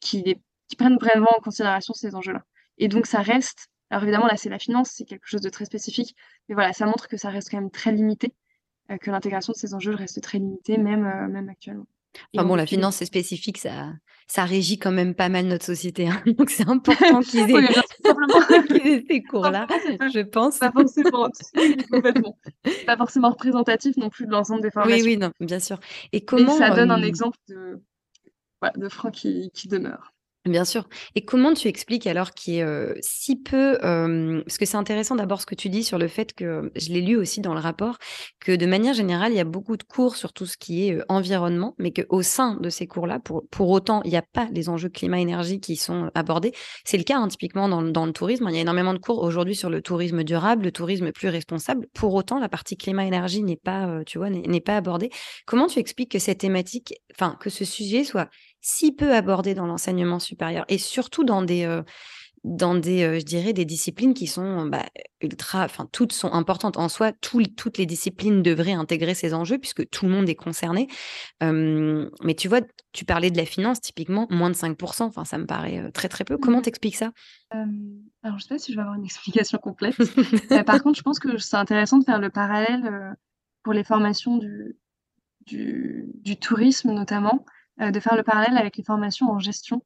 qui, 0.00 0.22
les, 0.22 0.40
qui 0.68 0.76
prennent 0.76 0.98
vraiment 0.98 1.30
en 1.36 1.40
considération 1.40 1.94
ces 1.94 2.14
enjeux-là. 2.14 2.44
Et 2.78 2.88
donc 2.88 3.06
ça 3.06 3.20
reste, 3.20 3.68
alors 3.90 4.02
évidemment 4.02 4.26
là 4.26 4.36
c'est 4.36 4.48
la 4.48 4.58
finance, 4.58 4.90
c'est 4.90 5.04
quelque 5.04 5.26
chose 5.26 5.40
de 5.40 5.50
très 5.50 5.64
spécifique, 5.64 6.14
mais 6.48 6.54
voilà, 6.54 6.72
ça 6.72 6.86
montre 6.86 7.08
que 7.08 7.16
ça 7.16 7.30
reste 7.30 7.50
quand 7.50 7.58
même 7.58 7.70
très 7.70 7.92
limité, 7.92 8.34
que 9.00 9.10
l'intégration 9.10 9.52
de 9.52 9.58
ces 9.58 9.74
enjeux 9.74 9.94
reste 9.94 10.20
très 10.22 10.38
limitée, 10.38 10.78
même, 10.78 11.28
même 11.28 11.48
actuellement. 11.48 11.86
Enfin 12.34 12.46
bon, 12.46 12.54
la 12.54 12.66
finance, 12.66 12.96
c'est 12.96 13.04
spécifique, 13.06 13.58
ça, 13.58 13.92
ça 14.26 14.44
régit 14.44 14.78
quand 14.78 14.92
même 14.92 15.14
pas 15.14 15.28
mal 15.28 15.46
notre 15.46 15.64
société. 15.64 16.08
Hein. 16.08 16.22
Donc 16.38 16.50
c'est 16.50 16.68
important 16.68 17.20
qu'ils 17.22 17.50
aient, 17.50 17.64
aient, 17.64 19.04
ces 19.08 19.22
cours-là, 19.22 19.66
je 20.12 20.20
pense. 20.20 20.58
Pas 20.58 20.72
forcément. 20.72 21.28
Pas 22.86 22.96
forcément 22.96 23.30
représentatif 23.30 23.96
non 23.96 24.08
plus 24.08 24.26
de 24.26 24.30
l'ensemble 24.30 24.62
des 24.62 24.70
formations. 24.70 25.04
Oui, 25.04 25.12
oui, 25.12 25.16
non, 25.16 25.32
bien 25.40 25.58
sûr. 25.58 25.78
Et 26.12 26.24
comment 26.24 26.56
ça 26.56 26.70
donne 26.70 26.90
un 26.90 27.02
exemple 27.02 27.38
de, 27.48 27.82
de 28.76 28.88
frein 28.88 29.10
qui, 29.10 29.50
qui 29.52 29.68
demeure. 29.68 30.12
Bien 30.46 30.64
sûr. 30.64 30.88
Et 31.14 31.22
comment 31.22 31.52
tu 31.52 31.68
expliques 31.68 32.06
alors 32.06 32.30
qu'il 32.30 32.54
y 32.54 32.58
ait 32.60 32.94
si 33.02 33.36
peu, 33.36 33.76
parce 33.80 34.56
que 34.56 34.64
c'est 34.64 34.78
intéressant 34.78 35.14
d'abord 35.14 35.42
ce 35.42 35.46
que 35.46 35.54
tu 35.54 35.68
dis 35.68 35.84
sur 35.84 35.98
le 35.98 36.08
fait 36.08 36.32
que, 36.32 36.72
je 36.76 36.88
l'ai 36.88 37.02
lu 37.02 37.16
aussi 37.16 37.42
dans 37.42 37.52
le 37.52 37.60
rapport, 37.60 37.98
que 38.40 38.56
de 38.56 38.64
manière 38.64 38.94
générale, 38.94 39.32
il 39.32 39.36
y 39.36 39.40
a 39.40 39.44
beaucoup 39.44 39.76
de 39.76 39.82
cours 39.82 40.16
sur 40.16 40.32
tout 40.32 40.46
ce 40.46 40.56
qui 40.56 40.88
est 40.88 40.98
environnement, 41.10 41.74
mais 41.76 41.92
qu'au 41.92 42.22
sein 42.22 42.54
de 42.54 42.70
ces 42.70 42.86
cours-là, 42.86 43.18
pour, 43.20 43.46
pour 43.50 43.68
autant, 43.68 44.00
il 44.04 44.12
n'y 44.12 44.16
a 44.16 44.22
pas 44.22 44.48
les 44.50 44.70
enjeux 44.70 44.88
climat-énergie 44.88 45.60
qui 45.60 45.76
sont 45.76 46.10
abordés. 46.14 46.52
C'est 46.86 46.96
le 46.96 47.04
cas 47.04 47.18
hein, 47.18 47.28
typiquement 47.28 47.68
dans, 47.68 47.82
dans, 47.82 48.06
le 48.06 48.12
tourisme. 48.12 48.46
Il 48.48 48.54
y 48.54 48.58
a 48.58 48.62
énormément 48.62 48.94
de 48.94 48.98
cours 48.98 49.22
aujourd'hui 49.22 49.54
sur 49.54 49.68
le 49.68 49.82
tourisme 49.82 50.24
durable, 50.24 50.64
le 50.64 50.72
tourisme 50.72 51.12
plus 51.12 51.28
responsable. 51.28 51.86
Pour 51.92 52.14
autant, 52.14 52.38
la 52.38 52.48
partie 52.48 52.78
climat-énergie 52.78 53.42
n'est 53.42 53.56
pas, 53.56 54.00
tu 54.06 54.16
vois, 54.16 54.30
n'est 54.30 54.60
pas 54.60 54.78
abordée. 54.78 55.10
Comment 55.44 55.66
tu 55.66 55.80
expliques 55.80 56.12
que 56.12 56.18
cette 56.18 56.38
thématique, 56.38 56.94
enfin, 57.14 57.36
que 57.40 57.50
ce 57.50 57.66
sujet 57.66 58.04
soit 58.04 58.30
si 58.60 58.92
peu 58.92 59.14
abordé 59.14 59.54
dans 59.54 59.66
l'enseignement 59.66 60.18
supérieur 60.18 60.64
et 60.68 60.78
surtout 60.78 61.24
dans 61.24 61.42
des, 61.42 61.64
euh, 61.64 61.82
dans 62.44 62.74
des, 62.74 63.20
je 63.20 63.24
dirais, 63.24 63.52
des 63.52 63.64
disciplines 63.64 64.14
qui 64.14 64.26
sont 64.26 64.66
bah, 64.66 64.86
ultra, 65.20 65.64
enfin, 65.64 65.88
toutes 65.92 66.12
sont 66.12 66.32
importantes 66.32 66.78
en 66.78 66.88
soi. 66.88 67.12
toutes 67.12 67.78
les 67.78 67.86
disciplines 67.86 68.42
devraient 68.42 68.72
intégrer 68.72 69.14
ces 69.14 69.34
enjeux 69.34 69.58
puisque 69.58 69.88
tout 69.90 70.06
le 70.06 70.12
monde 70.12 70.28
est 70.28 70.34
concerné. 70.34 70.88
mais 71.40 72.34
tu 72.36 72.48
vois, 72.48 72.60
tu 72.92 73.04
parlais 73.04 73.30
de 73.30 73.36
la 73.36 73.44
finance, 73.44 73.80
typiquement, 73.80 74.26
moins 74.30 74.50
de 74.50 74.54
5%, 74.54 75.02
enfin, 75.02 75.24
ça 75.24 75.36
me 75.36 75.46
paraît 75.46 75.90
très, 75.92 76.08
très 76.08 76.24
peu. 76.24 76.38
Comment 76.38 76.60
mmh 76.60 76.62
t'expliques 76.62 76.96
ça? 76.96 77.12
Alors, 77.50 78.38
je 78.38 78.42
sais 78.42 78.48
pas 78.48 78.58
si 78.58 78.72
je 78.72 78.76
vais 78.76 78.82
avoir 78.82 78.96
une 78.96 79.04
explication 79.04 79.58
complète. 79.58 79.96
par 80.66 80.82
contre, 80.82 80.96
je 80.96 81.02
pense 81.02 81.18
que 81.18 81.36
c'est 81.36 81.56
intéressant 81.56 81.98
de 81.98 82.04
faire 82.04 82.20
le 82.20 82.30
parallèle 82.30 83.16
pour 83.62 83.72
les 83.72 83.84
formations 83.84 84.38
du, 84.38 84.76
du, 85.46 86.36
tourisme, 86.40 86.92
notamment, 86.92 87.44
de 87.80 88.00
faire 88.00 88.16
le 88.16 88.22
parallèle 88.22 88.58
avec 88.58 88.76
les 88.76 88.84
formations 88.84 89.30
en 89.30 89.38
gestion, 89.38 89.82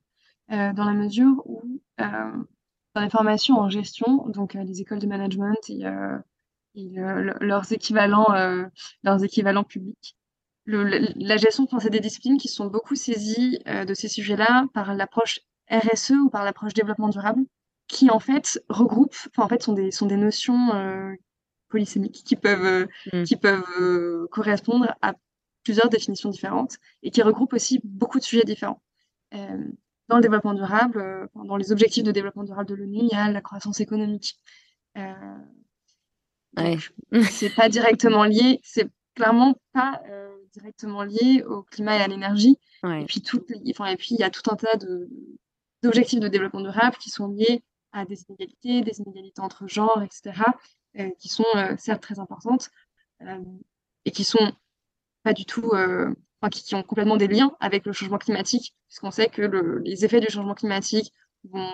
dans 0.49 0.85
la 0.85 0.93
mesure 0.93 1.43
où 1.47 1.63
dans 1.99 3.01
les 3.01 3.11
formations 3.11 3.59
en 3.59 3.69
gestion, 3.69 4.29
donc 4.29 4.55
les 4.55 4.81
écoles 4.81 4.99
de 4.99 5.07
management 5.07 5.59
et, 5.69 5.85
leurs 7.41 7.73
équivalents, 7.73 8.35
leurs 9.03 9.25
équivalents 9.25 9.65
publics, 9.65 10.17
la 10.67 11.37
gestion, 11.37 11.67
c'est 11.79 11.91
des 11.91 12.01
disciplines 12.01 12.39
qui 12.39 12.49
sont 12.49 12.67
beaucoup 12.67 12.95
saisies 12.95 13.59
euh, 13.67 13.85
de 13.85 13.95
ces 13.95 14.09
sujets-là 14.09 14.67
par 14.73 14.95
l'approche 14.95 15.41
RSE 15.71 16.13
ou 16.13 16.31
par 16.31 16.45
l'approche 16.45 16.75
développement 16.75 17.09
durable, 17.09 17.43
qui 17.87 18.11
en 18.11 18.19
fait 18.19 18.63
regroupent, 18.69 19.17
enfin 19.31 19.45
en 19.45 19.49
fait 19.49 19.63
sont 19.63 19.75
des, 19.75 19.91
sont 19.91 20.07
des 20.07 20.17
notions 20.17 20.75
euh, 20.75 21.13
polysémiques 21.69 22.23
qui 22.25 22.37
peuvent, 22.37 22.65
euh, 22.65 22.87
mm. 23.13 23.25
qui 23.25 23.37
peuvent 23.37 24.29
correspondre 24.31 24.95
à 25.03 25.15
plusieurs 25.65 25.89
définitions 25.89 26.31
différentes 26.31 26.79
et 27.03 27.11
qui 27.11 27.23
regroupent 27.23 27.55
aussi 27.55 27.81
beaucoup 27.83 28.19
de 28.19 28.25
sujets 28.25 28.45
différents. 28.45 28.81
dans 29.33 30.17
le 30.17 30.23
développement 30.23 30.55
durable, 30.55 31.29
dans 31.35 31.57
les 31.57 31.73
objectifs 31.73 32.05
de 32.05 32.13
développement 32.13 32.45
durable 32.45 32.69
de 32.69 32.75
l'ONU, 32.75 32.99
il 33.03 33.09
y 33.09 33.15
a 33.15 33.31
la 33.31 33.41
croissance 33.41 33.81
économique. 33.81 34.37
Ouais. 36.57 36.79
c'est 37.31 37.55
pas 37.55 37.69
directement 37.69 38.25
lié, 38.25 38.61
c'est 38.63 38.89
clairement 39.15 39.57
pas 39.73 40.03
directement 40.53 41.03
lié 41.03 41.43
au 41.43 41.63
climat 41.63 41.97
et 41.97 42.03
à 42.03 42.07
l'énergie. 42.07 42.59
Et 42.85 43.07
puis 43.07 43.23
tout, 43.23 43.45
enfin, 43.71 43.87
et 43.87 43.97
puis 43.97 44.11
il 44.11 44.21
y 44.21 44.25
a 44.25 44.31
tout 44.31 44.49
un 44.51 44.57
tas 44.57 44.77
de 44.77 45.09
d'objectifs 45.83 46.21
de 46.21 46.29
développement 46.29 46.63
durable 46.63 46.97
qui 46.97 47.11
sont 47.11 47.29
liés 47.29 47.63
à 47.93 48.05
des 48.05 48.23
inégalités, 48.29 48.83
des 48.83 49.01
inégalités 49.01 49.41
entre 49.41 49.69
genres, 49.69 50.03
etc., 50.03 50.43
euh, 50.99 51.11
qui 51.19 51.29
sont 51.29 51.45
euh, 51.55 51.75
certes 51.79 52.03
très 52.03 52.19
importantes 52.19 52.71
euh, 53.23 53.43
et 54.05 54.11
qui 54.11 54.25
sont 54.25 54.53
pas 55.25 55.33
du 55.33 55.45
tout, 55.45 55.73
enfin, 55.75 56.51
qui, 56.51 56.75
ont 56.75 56.83
complètement 56.83 57.17
des 57.17 57.27
liens 57.27 57.57
avec 57.61 57.85
le 57.87 57.93
changement 57.93 58.19
climatique, 58.19 58.75
puisqu'on 58.89 59.11
sait 59.11 59.29
que 59.29 59.43
le, 59.43 59.81
les 59.81 60.05
effets 60.05 60.21
du 60.21 60.29
changement 60.31 60.55
climatique 60.55 61.13
vont 61.51 61.73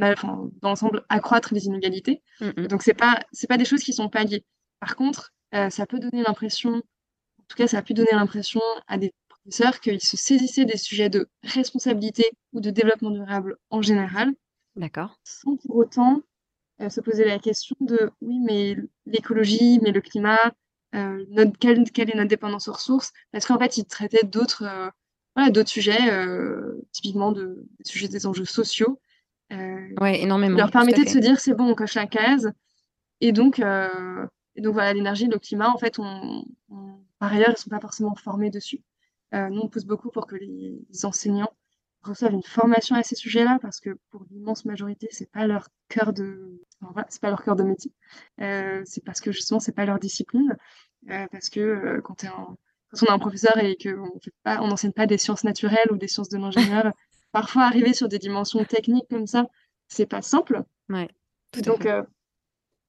enfin, 0.00 0.50
dans 0.60 0.70
l'ensemble 0.70 1.04
accroître 1.08 1.54
les 1.54 1.66
inégalités. 1.66 2.22
Mm. 2.40 2.66
Donc 2.66 2.82
c'est 2.82 2.94
pas 2.94 3.20
c'est 3.32 3.46
pas 3.46 3.58
des 3.58 3.64
choses 3.64 3.82
qui 3.84 3.92
sont 3.92 4.08
pas 4.08 4.24
liées. 4.24 4.44
Par 4.80 4.96
contre, 4.96 5.32
ça 5.52 5.86
peut 5.86 5.98
donner 6.00 6.22
l'impression 6.22 6.82
tout 7.52 7.62
cas, 7.62 7.68
ça 7.68 7.78
a 7.78 7.82
pu 7.82 7.92
donner 7.92 8.12
l'impression 8.12 8.60
à 8.88 8.96
des 8.96 9.12
professeurs 9.28 9.80
qu'ils 9.80 10.00
se 10.00 10.16
saisissaient 10.16 10.64
des 10.64 10.78
sujets 10.78 11.10
de 11.10 11.28
responsabilité 11.42 12.24
ou 12.52 12.60
de 12.60 12.70
développement 12.70 13.10
durable 13.10 13.56
en 13.68 13.82
général. 13.82 14.32
D'accord. 14.74 15.18
Sans 15.22 15.56
pour 15.56 15.76
autant 15.76 16.22
euh, 16.80 16.88
se 16.88 17.02
poser 17.02 17.26
la 17.26 17.38
question 17.38 17.76
de 17.80 18.10
oui, 18.22 18.38
mais 18.40 18.76
l'écologie, 19.04 19.80
mais 19.82 19.92
le 19.92 20.00
climat, 20.00 20.38
euh, 20.46 20.50
notre, 20.92 21.58
quelle, 21.58 21.80
est 21.80 22.16
notre 22.16 22.28
dépendance 22.28 22.68
aux 22.68 22.72
ressources 22.72 23.12
Parce 23.32 23.46
qu'en 23.46 23.58
fait, 23.58 23.78
ils 23.78 23.84
traitaient 23.84 24.26
d'autres 24.26 24.64
euh, 24.64 24.90
voilà, 25.34 25.50
d'autres 25.50 25.70
sujets, 25.70 25.98
typiquement 26.92 27.32
de, 27.32 27.66
des 27.78 27.90
sujets 27.90 28.08
des 28.08 28.26
enjeux 28.26 28.44
sociaux. 28.44 29.00
oui, 29.50 30.16
énormément. 30.16 30.58
leur 30.58 30.70
permettait 30.70 31.04
de 31.04 31.08
se 31.08 31.18
dire 31.18 31.40
c'est 31.40 31.54
bon, 31.54 31.70
on 31.70 31.74
coche 31.74 31.94
la 31.94 32.06
case. 32.06 32.52
Et 33.20 33.32
donc, 33.32 33.58
et 33.58 34.60
donc 34.60 34.74
voilà, 34.74 34.92
l'énergie, 34.92 35.26
le 35.26 35.38
climat, 35.38 35.70
en 35.70 35.78
fait, 35.78 35.98
on, 35.98 36.44
par 37.18 37.32
ailleurs, 37.32 37.50
ils 37.50 37.52
ne 37.52 37.56
sont 37.56 37.70
pas 37.70 37.80
forcément 37.80 38.14
formés 38.14 38.50
dessus. 38.50 38.82
Euh, 39.34 39.48
nous, 39.48 39.62
on 39.62 39.68
pousse 39.68 39.84
beaucoup 39.84 40.10
pour 40.10 40.26
que 40.26 40.36
les, 40.36 40.84
enseignants 41.04 41.52
reçoivent 42.02 42.32
une 42.32 42.42
formation 42.42 42.96
à 42.96 43.02
ces 43.02 43.14
sujets-là, 43.14 43.58
parce 43.62 43.80
que 43.80 43.96
pour 44.10 44.24
l'immense 44.30 44.64
majorité, 44.64 45.08
c'est 45.12 45.30
pas 45.30 45.46
leur 45.46 45.68
cœur 45.88 46.12
de, 46.12 46.60
enfin, 46.82 47.04
c'est 47.08 47.20
pas 47.20 47.30
leur 47.30 47.42
cœur 47.42 47.56
de 47.56 47.62
métier. 47.62 47.92
Euh, 48.40 48.82
c'est 48.84 49.04
parce 49.04 49.20
que 49.20 49.32
justement, 49.32 49.60
c'est 49.60 49.72
pas 49.72 49.84
leur 49.84 49.98
discipline, 49.98 50.56
euh, 51.10 51.26
parce 51.30 51.50
que 51.50 51.60
euh, 51.60 52.00
quand, 52.02 52.24
un, 52.24 52.56
quand, 52.90 53.02
on 53.02 53.06
a 53.06 53.12
un 53.12 53.18
professeur 53.18 53.58
et 53.58 53.76
qu'on 53.76 54.68
n'enseigne 54.68 54.92
pas 54.92 55.06
des 55.06 55.18
sciences 55.18 55.44
naturelles 55.44 55.90
ou 55.90 55.96
des 55.96 56.08
sciences 56.08 56.28
de 56.28 56.38
l'ingénieur, 56.38 56.92
parfois 57.32 57.64
arriver 57.64 57.94
sur 57.94 58.08
des 58.08 58.18
dimensions 58.18 58.64
techniques 58.64 59.08
comme 59.08 59.26
ça, 59.26 59.46
c'est 59.88 60.06
pas 60.06 60.22
simple. 60.22 60.62
Ouais, 60.88 61.08
donc, 61.60 61.86
euh, 61.86 62.02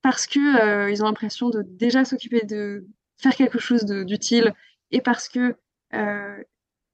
parce 0.01 0.25
que 0.25 0.39
euh, 0.61 0.91
ils 0.91 1.03
ont 1.03 1.05
l'impression 1.05 1.49
de 1.49 1.61
déjà 1.63 2.05
s'occuper 2.05 2.45
de 2.45 2.85
faire 3.17 3.35
quelque 3.35 3.59
chose 3.59 3.85
d'utile 3.85 4.53
et 4.91 5.01
parce 5.01 5.27
que 5.27 5.55
euh, 5.93 6.43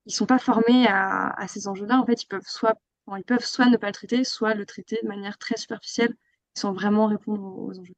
ils 0.05 0.13
sont 0.13 0.25
pas 0.25 0.39
formés 0.39 0.87
à, 0.87 1.45
ces 1.47 1.67
enjeux-là, 1.67 1.99
en 1.99 2.05
fait, 2.05 2.23
ils 2.23 2.27
peuvent 2.27 2.47
soit 2.47 2.79
ils 3.17 3.23
peuvent 3.23 3.45
soit 3.45 3.65
ne 3.65 3.77
pas 3.77 3.87
le 3.87 3.93
traiter, 3.93 4.23
soit 4.23 4.53
le 4.53 4.65
traiter 4.65 4.99
de 5.01 5.07
manière 5.07 5.37
très 5.39 5.57
superficielle, 5.57 6.15
sans 6.55 6.73
vraiment 6.73 7.07
répondre 7.07 7.41
aux, 7.41 7.71
enjeux. 7.71 7.93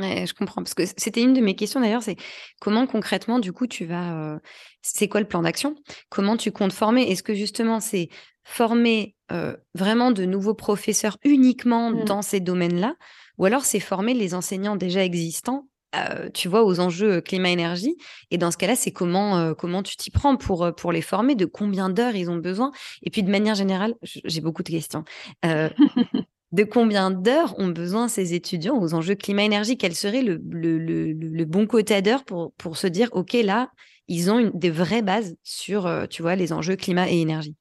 Ouais, 0.00 0.26
je 0.26 0.34
comprends. 0.34 0.62
Parce 0.62 0.74
que 0.74 0.84
c'était 0.96 1.22
une 1.22 1.34
de 1.34 1.40
mes 1.40 1.54
questions 1.54 1.80
d'ailleurs, 1.80 2.02
c'est 2.02 2.16
comment 2.60 2.86
concrètement, 2.86 3.38
du 3.38 3.52
coup, 3.52 3.66
tu 3.66 3.84
vas. 3.84 4.14
Euh, 4.18 4.38
c'est 4.82 5.08
quoi 5.08 5.20
le 5.20 5.28
plan 5.28 5.42
d'action? 5.42 5.74
Comment 6.08 6.36
tu 6.36 6.52
comptes 6.52 6.72
former? 6.72 7.02
Est-ce 7.10 7.22
que 7.22 7.34
justement, 7.34 7.80
c'est 7.80 8.08
former 8.44 9.14
euh, 9.32 9.56
vraiment 9.74 10.10
de 10.10 10.24
nouveaux 10.24 10.54
professeurs 10.54 11.18
uniquement 11.24 11.90
mmh. 11.90 12.04
dans 12.04 12.22
ces 12.22 12.40
domaines-là? 12.40 12.94
Ou 13.38 13.44
alors, 13.44 13.64
c'est 13.64 13.80
former 13.80 14.14
les 14.14 14.34
enseignants 14.34 14.76
déjà 14.76 15.04
existants 15.04 15.66
euh, 15.96 16.28
tu 16.32 16.46
vois, 16.46 16.62
aux 16.62 16.78
enjeux 16.78 17.20
climat-énergie. 17.20 17.96
Et 18.30 18.38
dans 18.38 18.52
ce 18.52 18.56
cas-là, 18.56 18.76
c'est 18.76 18.92
comment, 18.92 19.54
comment 19.54 19.82
tu 19.82 19.96
t'y 19.96 20.12
prends 20.12 20.36
pour, 20.36 20.72
pour 20.76 20.92
les 20.92 21.02
former, 21.02 21.34
de 21.34 21.46
combien 21.46 21.90
d'heures 21.90 22.14
ils 22.14 22.30
ont 22.30 22.36
besoin? 22.36 22.70
Et 23.02 23.10
puis, 23.10 23.24
de 23.24 23.30
manière 23.30 23.56
générale, 23.56 23.96
j'ai 24.02 24.40
beaucoup 24.40 24.62
de 24.62 24.68
questions. 24.68 25.02
de 26.52 26.64
combien 26.64 27.10
d'heures 27.10 27.58
ont 27.58 27.68
besoin 27.68 28.08
ces 28.08 28.34
étudiants 28.34 28.78
aux 28.78 28.94
enjeux 28.94 29.14
climat-énergie 29.14 29.76
Quel 29.76 29.94
serait 29.94 30.22
le, 30.22 31.44
bon 31.44 31.66
quota 31.66 32.00
d'heures 32.00 32.24
pour, 32.24 32.76
se 32.76 32.86
dire, 32.86 33.08
OK, 33.12 33.34
là, 33.34 33.70
ils 34.08 34.30
ont 34.30 34.50
des 34.54 34.70
vraies 34.70 35.02
bases 35.02 35.36
sur, 35.42 35.88
tu 36.08 36.22
vois, 36.22 36.34
les 36.34 36.52
enjeux 36.52 36.76
climat 36.76 37.08
et 37.08 37.20
énergie? 37.20 37.56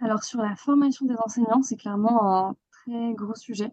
Alors, 0.00 0.24
sur 0.24 0.40
la 0.40 0.56
formation 0.56 1.04
des 1.04 1.16
enseignants, 1.22 1.62
c'est 1.62 1.76
clairement 1.76 2.48
un 2.48 2.56
très 2.70 3.12
gros 3.12 3.34
sujet. 3.34 3.70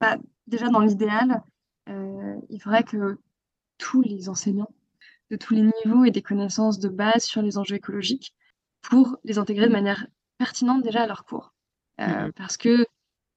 Bah, 0.00 0.16
déjà, 0.46 0.68
dans 0.68 0.80
l'idéal, 0.80 1.42
euh, 1.88 2.36
il 2.48 2.60
faudrait 2.60 2.84
que 2.84 3.18
tous 3.78 4.02
les 4.02 4.28
enseignants 4.28 4.72
de 5.30 5.36
tous 5.36 5.54
les 5.54 5.62
niveaux 5.62 6.04
aient 6.04 6.10
des 6.10 6.22
connaissances 6.22 6.78
de 6.78 6.88
base 6.88 7.22
sur 7.22 7.42
les 7.42 7.58
enjeux 7.58 7.76
écologiques 7.76 8.34
pour 8.82 9.18
les 9.24 9.38
intégrer 9.38 9.66
de 9.66 9.72
manière 9.72 10.06
pertinente 10.38 10.82
déjà 10.82 11.02
à 11.02 11.06
leur 11.06 11.24
cours. 11.24 11.52
Euh, 12.00 12.28
mmh 12.28 12.32
parce 12.32 12.56
que, 12.56 12.86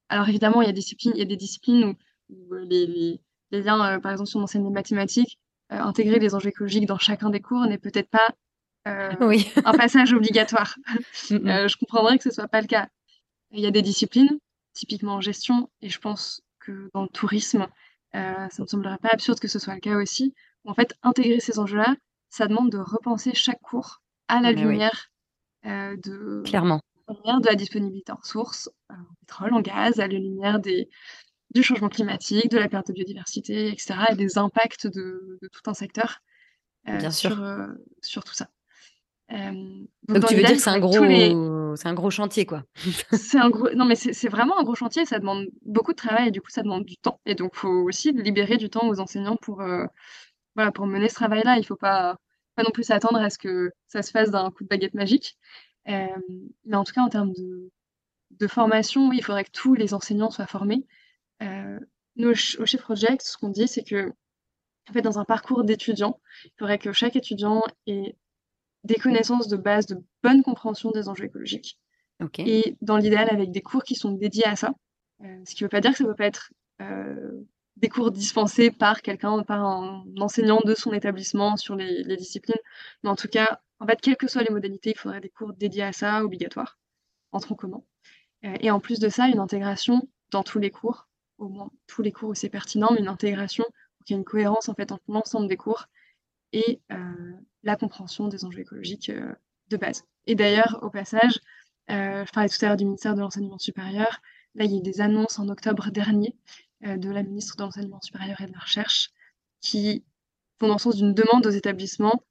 alors 0.10 0.30
évidemment, 0.30 0.62
il 0.62 0.68
y 0.68 0.72
a, 0.72 0.74
il 0.74 1.18
y 1.18 1.22
a 1.22 1.26
des 1.26 1.36
disciplines 1.36 1.96
où, 2.30 2.54
les, 2.54 3.20
liens, 3.52 3.96
euh, 3.96 4.00
par 4.00 4.12
exemple, 4.12 4.30
si 4.30 4.38
on 4.38 4.44
enseigne 4.44 4.64
les 4.64 4.72
mathématiques, 4.72 5.38
intégrer 5.70 6.20
les 6.20 6.36
enjeux 6.36 6.50
écologiques 6.50 6.86
dans 6.86 7.00
chacun 7.00 7.32
des 7.32 7.42
cours 7.42 7.66
n'est 7.66 7.80
peut-être 7.80 8.10
pas 8.10 8.30
un 8.86 9.74
passage 9.74 10.14
obligatoire. 10.14 10.76
Mmh 11.32 11.68
je 11.68 11.78
comprendrais 11.78 12.18
que 12.18 12.24
ce 12.24 12.30
ne 12.30 12.34
soit 12.34 12.48
pas 12.48 12.62
le 12.62 12.68
cas. 12.68 12.88
Il 13.52 13.60
y 13.60 13.66
a 13.66 13.72
des 13.72 13.82
disciplines, 13.82 14.40
typiquement 14.74 15.16
en 15.16 15.22
gestion, 15.22 15.70
et 15.82 15.90
je 15.90 16.00
pense 16.00 16.42
que 16.60 16.90
dans 16.94 17.04
le 17.04 17.08
tourisme, 17.08 17.68
euh, 18.16 18.48
ça 18.50 18.58
ne 18.60 18.64
me 18.64 18.68
semblerait 18.68 18.98
pas 18.98 19.10
absurde 19.12 19.40
que 19.40 19.48
ce 19.48 19.60
soit 19.60 19.74
le 19.74 19.80
cas 19.80 19.96
aussi. 19.96 20.34
En 20.66 20.74
fait, 20.74 20.96
intégrer 21.04 21.40
ces 21.40 21.60
enjeux-là, 21.60 21.96
ça 22.30 22.48
demande 22.48 22.72
de 22.72 22.78
repenser 22.78 23.34
chaque 23.34 23.62
cours 23.62 24.02
à 24.28 24.42
la 24.42 24.52
lumière 24.52 25.10
euh, 25.66 25.96
de, 25.98 26.42
Clairement. 26.46 26.82
De 27.08 27.48
la 27.48 27.56
disponibilité 27.56 28.12
en 28.12 28.16
ressources, 28.16 28.70
euh, 28.92 28.96
en 28.96 29.14
pétrole, 29.22 29.54
en 29.54 29.62
gaz, 29.62 30.00
à 30.00 30.08
la 30.08 30.20
lumière 30.20 30.60
des, 30.60 30.90
du 31.52 31.64
changement 31.64 31.90
climatique, 31.90 32.50
de 32.50 32.58
la 32.58 32.70
perte 32.70 32.88
de 32.88 32.94
biodiversité, 32.94 33.70
etc., 33.70 33.96
et 34.12 34.16
des 34.16 34.38
impacts 34.38 34.88
de, 34.88 35.40
tout 35.52 35.70
un 35.70 35.74
secteur 35.74 36.22
Bien 36.86 37.12
sûr. 37.12 37.32
Sur, 37.32 37.68
sur 38.02 38.24
tout 38.26 38.34
ça. 38.34 38.50
donc, 39.30 40.28
tu 40.28 40.36
veux 40.36 40.42
dire 40.42 40.52
que 40.52 40.58
c'est 40.58 40.70
un 40.70 40.80
gros, 40.80 40.98
un 41.02 41.94
gros 41.94 42.10
chantier, 42.10 42.46
quoi. 42.46 42.64
c'est 43.14 43.40
un 43.40 43.50
gros, 43.50 43.70
non 43.74 43.86
mais 43.86 43.96
c'est 43.96 44.28
vraiment 44.28 44.60
un 44.60 44.64
gros 44.64 44.76
chantier. 44.76 45.06
Ça 45.06 45.20
demande 45.20 45.48
beaucoup 45.66 45.94
de 45.94 45.98
travail 45.98 46.28
et 46.28 46.32
du 46.32 46.42
coup 46.42 46.50
ça 46.50 46.62
demande 46.62 46.84
du 46.84 46.98
temps. 46.98 47.22
Et 47.26 47.36
donc 47.36 47.52
il 47.56 47.60
faut 47.60 47.84
aussi 47.88 48.12
libérer 48.12 48.58
du 48.58 48.70
temps 48.70 48.88
aux 48.90 49.00
enseignants 49.00 49.38
pour, 49.38 49.64
voilà, 50.56 50.72
pour 50.74 50.86
mener 50.88 51.08
ce 51.08 51.16
travail-là. 51.16 51.58
Il 51.58 51.66
faut 51.66 51.78
pas, 51.78 52.18
pas 52.56 52.64
non 52.64 52.72
plus 52.72 52.84
s'attendre 52.84 53.20
à 53.20 53.30
ce 53.30 53.38
que 53.38 53.72
ça 53.88 54.02
se 54.02 54.12
fasse 54.12 54.32
d'un 54.32 54.52
coup 54.52 54.64
de 54.64 54.70
baguette 54.70 54.94
magique. 54.94 55.38
Mais 55.86 56.76
en 56.76 56.84
tout 56.84 56.94
cas 56.94 57.02
en 57.02 57.10
termes 57.10 57.34
de, 57.34 57.72
de 58.32 58.48
formation, 58.48 59.10
oui, 59.10 59.18
il 59.18 59.24
faudrait 59.24 59.44
que 59.44 59.52
tous 59.52 59.74
les 59.74 59.94
enseignants 59.94 60.32
soient 60.32 60.48
formés. 60.48 60.86
nous, 62.16 62.30
au 62.30 62.66
Chief 62.66 62.82
Project, 62.82 63.22
ce 63.22 63.38
qu'on 63.38 63.50
dit, 63.50 63.68
c'est 63.68 63.84
que 63.84 64.12
en 64.90 64.94
fait, 64.94 65.02
dans 65.02 65.18
un 65.18 65.26
parcours 65.26 65.64
d'étudiant, 65.64 66.20
il 66.46 66.52
faudrait 66.60 66.78
que 66.78 66.92
chaque 66.92 67.16
étudiant 67.16 67.64
ait 67.88 68.18
des 68.84 68.96
connaissances 68.96 69.48
de 69.48 69.56
base, 69.56 69.86
de 69.86 69.98
bonne 70.22 70.44
compréhension 70.44 70.92
des 70.92 71.08
enjeux 71.08 71.26
écologiques. 71.26 71.80
Et 72.38 72.78
dans 72.82 72.98
l'idéal, 72.98 73.30
avec 73.30 73.52
des 73.52 73.62
cours 73.62 73.84
qui 73.84 73.96
sont 73.96 74.12
dédiés 74.12 74.46
à 74.46 74.56
ça. 74.56 74.74
ce 75.22 75.56
qui 75.56 75.64
ne 75.64 75.68
veut 75.68 75.70
pas 75.70 75.82
dire 75.82 75.92
que 75.92 75.98
ça 75.98 76.04
ne 76.04 76.10
peut 76.10 76.16
pas 76.16 76.26
être 76.26 76.52
des 77.78 77.90
cours 77.90 78.12
dispensés 78.12 78.72
par 78.72 79.02
quelqu'un, 79.02 79.44
par 79.44 79.64
un 79.64 80.04
enseignant 80.20 80.62
de 80.64 80.76
son 80.76 80.94
établissement 80.94 81.58
sur 81.58 81.76
les, 81.76 82.18
disciplines. 82.18 82.56
Mais 83.04 83.10
en 83.10 83.16
tout 83.16 83.28
cas, 83.28 83.62
en 83.84 83.86
fait, 83.86 84.00
quelles 84.00 84.16
que 84.16 84.28
soient 84.28 84.44
les 84.44 84.50
modalités, 84.50 84.92
il 84.92 84.98
faudrait 84.98 85.20
des 85.20 85.30
cours 85.30 85.54
dédiés 85.54 85.84
à 85.84 85.92
ça, 85.92 86.24
obligatoires, 86.24 86.80
en 87.34 87.40
tronc. 87.42 87.58
Euh, 88.46 88.56
et 88.62 88.72
en 88.72 88.80
plus 88.80 89.00
de 89.00 89.10
ça, 89.10 89.28
une 89.28 89.40
intégration 89.40 90.08
dans 90.32 90.42
tous 90.42 90.58
les 90.58 90.72
cours, 90.72 91.10
au 91.38 91.50
moins 91.50 91.70
tous 91.86 92.02
les 92.02 92.14
cours 92.14 92.30
où 92.30 92.34
c'est 92.34 92.50
pertinent, 92.50 92.92
mais 92.94 93.02
une 93.02 93.10
intégration 93.10 93.66
pour 93.98 94.06
qu'il 94.06 94.16
y 94.16 94.18
ait 94.18 94.22
une 94.22 94.26
cohérence 94.26 94.70
en 94.70 94.74
fait 94.74 94.94
entre 94.94 95.04
l'ensemble 95.10 95.50
des 95.50 95.58
cours 95.58 95.88
et 96.54 96.80
euh, 96.94 97.34
la 97.64 97.76
compréhension 97.76 98.30
des 98.30 98.46
enjeux 98.46 98.62
écologiques 98.62 99.10
euh, 99.10 99.34
de 99.68 99.76
base. 99.76 100.06
Et 100.28 100.36
d'ailleurs, 100.36 100.80
au 100.82 100.90
passage, 100.90 101.40
je 101.90 102.32
parlais 102.32 102.48
tout 102.48 102.64
à 102.64 102.68
l'heure 102.70 102.78
du 102.78 102.86
ministère 102.86 103.16
de 103.16 103.20
l'Enseignement 103.20 103.60
supérieur. 103.60 104.22
Là, 104.56 104.64
il 104.64 104.72
y 104.72 104.76
a 104.76 104.78
eu 104.78 104.82
des 104.82 105.02
annonces 105.02 105.40
en 105.40 105.50
octobre 105.50 105.92
dernier 105.92 106.34
de 106.82 107.10
la 107.10 107.24
ministre 107.24 107.58
de 107.58 107.64
l'Enseignement 107.64 108.00
supérieur 108.02 108.40
et 108.40 108.46
de 108.46 108.54
la 108.54 108.60
Recherche, 108.60 109.12
qui 109.60 110.06
vont 110.62 110.70
dans 110.70 110.76
le 110.76 110.80
sens 110.80 110.96
d'une 110.96 111.14
demande 111.14 111.46
aux 111.46 111.50
établissements 111.50 112.24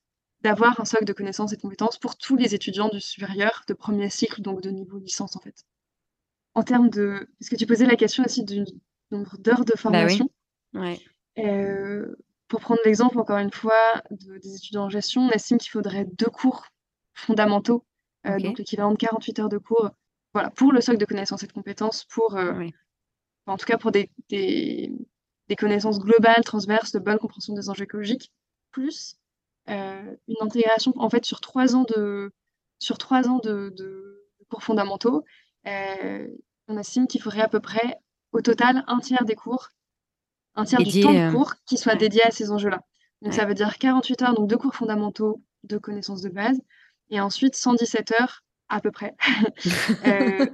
d'avoir 0.43 0.81
un 0.81 0.85
socle 0.85 1.05
de 1.05 1.13
connaissances 1.13 1.53
et 1.53 1.57
de 1.57 1.63
compétences 1.63 1.99
pour 1.99 2.17
tous 2.17 2.37
les 2.37 2.55
étudiants 2.55 2.89
du 2.89 3.01
supérieur, 3.01 3.65
de 3.69 3.75
premier 3.75 4.11
cycle, 4.11 4.43
donc 4.43 4.61
de 4.61 4.71
niveau 4.71 4.99
licence 4.99 5.37
en 5.37 5.41
fait. 5.41 5.65
En 6.55 6.63
termes 6.63 6.91
de... 6.91 7.29
Est-ce 7.41 7.51
que 7.51 7.57
tu 7.57 7.67
posais 7.67 7.87
la 7.87 7.97
question 7.97 8.25
aussi 8.25 8.45
du 8.45 8.65
nombre 9.11 9.37
d'heures 9.39 9.65
de 9.65 9.73
bah 9.73 9.79
formation. 9.79 10.29
Euh, 11.39 12.15
Pour 12.49 12.61
prendre 12.61 12.81
l'exemple, 12.85 13.19
encore 13.19 13.39
une 13.39 13.53
fois, 13.53 14.03
des 14.11 14.57
étudiants 14.57 14.85
en 14.85 14.91
gestion, 14.91 15.23
on 15.23 15.31
estime 15.31 15.59
qu'il 15.59 15.71
faudrait 15.71 16.05
deux 16.05 16.27
cours 16.27 16.67
fondamentaux, 17.15 17.85
euh, 18.27 18.39
donc 18.39 18.59
l'équivalent 18.59 18.93
de 18.93 18.97
48 18.97 19.39
heures 19.39 19.49
de 19.49 19.59
cours, 19.59 19.91
voilà, 20.35 20.51
pour 20.51 20.73
le 20.73 20.81
socle 20.81 20.99
de 20.99 21.05
connaissances 21.05 21.43
et 21.43 21.47
de 21.47 21.53
compétences, 21.53 22.05
pour 22.05 22.37
en 23.47 23.57
tout 23.57 23.67
cas 23.67 23.79
pour 23.79 23.93
des, 23.93 24.11
des, 24.29 24.91
connaissances 25.59 25.99
globales, 25.99 26.43
transverses, 26.45 26.93
de 26.93 26.99
bonne 26.99 27.19
compréhension 27.19 27.55
des 27.55 27.69
enjeux 27.69 27.85
écologiques, 27.85 28.33
plus 28.71 29.17
euh, 29.17 29.22
une 29.67 30.37
intégration 30.41 30.93
en 30.97 31.09
fait 31.09 31.25
sur 31.25 31.41
trois 31.41 31.75
ans 31.77 31.85
de, 31.85 32.33
sur 32.79 32.99
trois 32.99 33.29
ans 33.29 33.39
de, 33.39 33.75
cours 34.49 34.63
fondamentaux. 34.63 35.25
Euh, 35.67 36.27
on 36.69 36.77
estime 36.77 37.07
qu'il 37.07 37.23
faudrait 37.23 37.41
à 37.41 37.49
peu 37.49 37.61
près 37.61 37.99
au 38.33 38.41
total 38.41 38.85
un 38.87 38.99
tiers 38.99 39.25
des 39.25 39.35
cours, 39.35 39.69
un 40.57 40.65
tiers 40.65 40.83
du 40.83 41.01
temps 41.01 41.13
de 41.13 41.19
euh, 41.19 41.33
cours 41.33 41.55
qui 41.65 41.79
soit 41.79 41.95
dédié 41.95 42.23
à 42.25 42.31
ces 42.31 42.51
enjeux-là. 42.51 42.81
Donc 43.23 43.33
ça 43.33 43.45
veut 43.45 43.55
dire 43.55 43.79
48 43.79 44.23
heures, 44.23 44.35
donc 44.35 44.49
deux 44.49 44.59
cours 44.59 44.75
fondamentaux 44.75 45.41
de 45.63 45.79
connaissances 45.79 46.23
de 46.23 46.29
base, 46.29 46.61
et 47.09 47.21
ensuite 47.21 47.55
117 47.55 48.13
heures 48.21 48.43
à 48.69 48.81
peu 48.81 48.91
près 48.91 49.15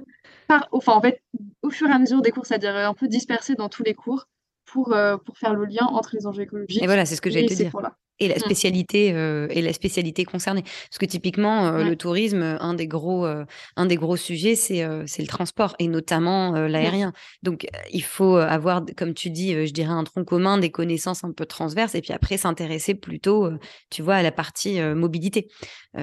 enfin, 0.71 0.95
en 0.95 1.01
fait, 1.01 1.21
au 1.61 1.69
fur 1.69 1.87
et 1.89 1.91
à 1.91 1.99
mesure 1.99 2.21
des 2.21 2.31
cours, 2.31 2.45
c'est-à-dire 2.45 2.75
un 2.75 2.93
peu 2.93 3.07
dispersé 3.07 3.55
dans 3.55 3.69
tous 3.69 3.83
les 3.83 3.95
cours 3.95 4.27
pour, 4.65 4.93
euh, 4.93 5.17
pour 5.17 5.37
faire 5.37 5.53
le 5.53 5.65
lien 5.65 5.85
entre 5.85 6.15
les 6.15 6.27
enjeux 6.27 6.43
écologiques. 6.43 6.83
Et 6.83 6.85
voilà, 6.85 7.05
c'est 7.05 7.15
ce 7.15 7.21
que 7.21 7.29
dire 7.29 7.71
et 8.19 8.27
la 8.27 8.35
mmh. 8.35 8.39
spécialité 8.39 9.13
euh, 9.13 9.47
et 9.49 9.61
la 9.61 9.73
spécialité 9.73 10.25
concernée 10.25 10.63
parce 10.63 10.97
que 10.99 11.05
typiquement 11.05 11.67
euh, 11.67 11.83
le 11.83 11.95
tourisme 11.95 12.57
un 12.59 12.73
des 12.73 12.87
gros 12.87 13.25
euh, 13.25 13.45
un 13.75 13.85
des 13.85 13.95
gros 13.95 14.17
sujets 14.17 14.55
c'est 14.55 14.85
c'est 15.05 15.21
le 15.21 15.27
transport 15.27 15.75
et 15.79 15.87
notamment 15.87 16.51
mmh. 16.51 16.65
l'aérien 16.67 17.13
donc 17.43 17.67
il 17.91 18.03
faut 18.03 18.35
avoir 18.37 18.83
comme 18.97 19.13
tu 19.13 19.29
dis 19.29 19.53
je 19.65 19.71
dirais 19.71 19.91
un 19.91 20.03
tronc 20.03 20.25
commun 20.25 20.57
des 20.57 20.71
connaissances 20.71 21.23
un 21.23 21.31
peu 21.31 21.45
transverses 21.45 21.95
et 21.95 22.01
puis 22.01 22.13
après 22.13 22.37
s'intéresser 22.37 22.95
plutôt 22.95 23.49
tu 23.89 24.01
vois 24.01 24.15
à 24.15 24.23
la 24.23 24.31
partie 24.31 24.81
mobilité 24.81 25.47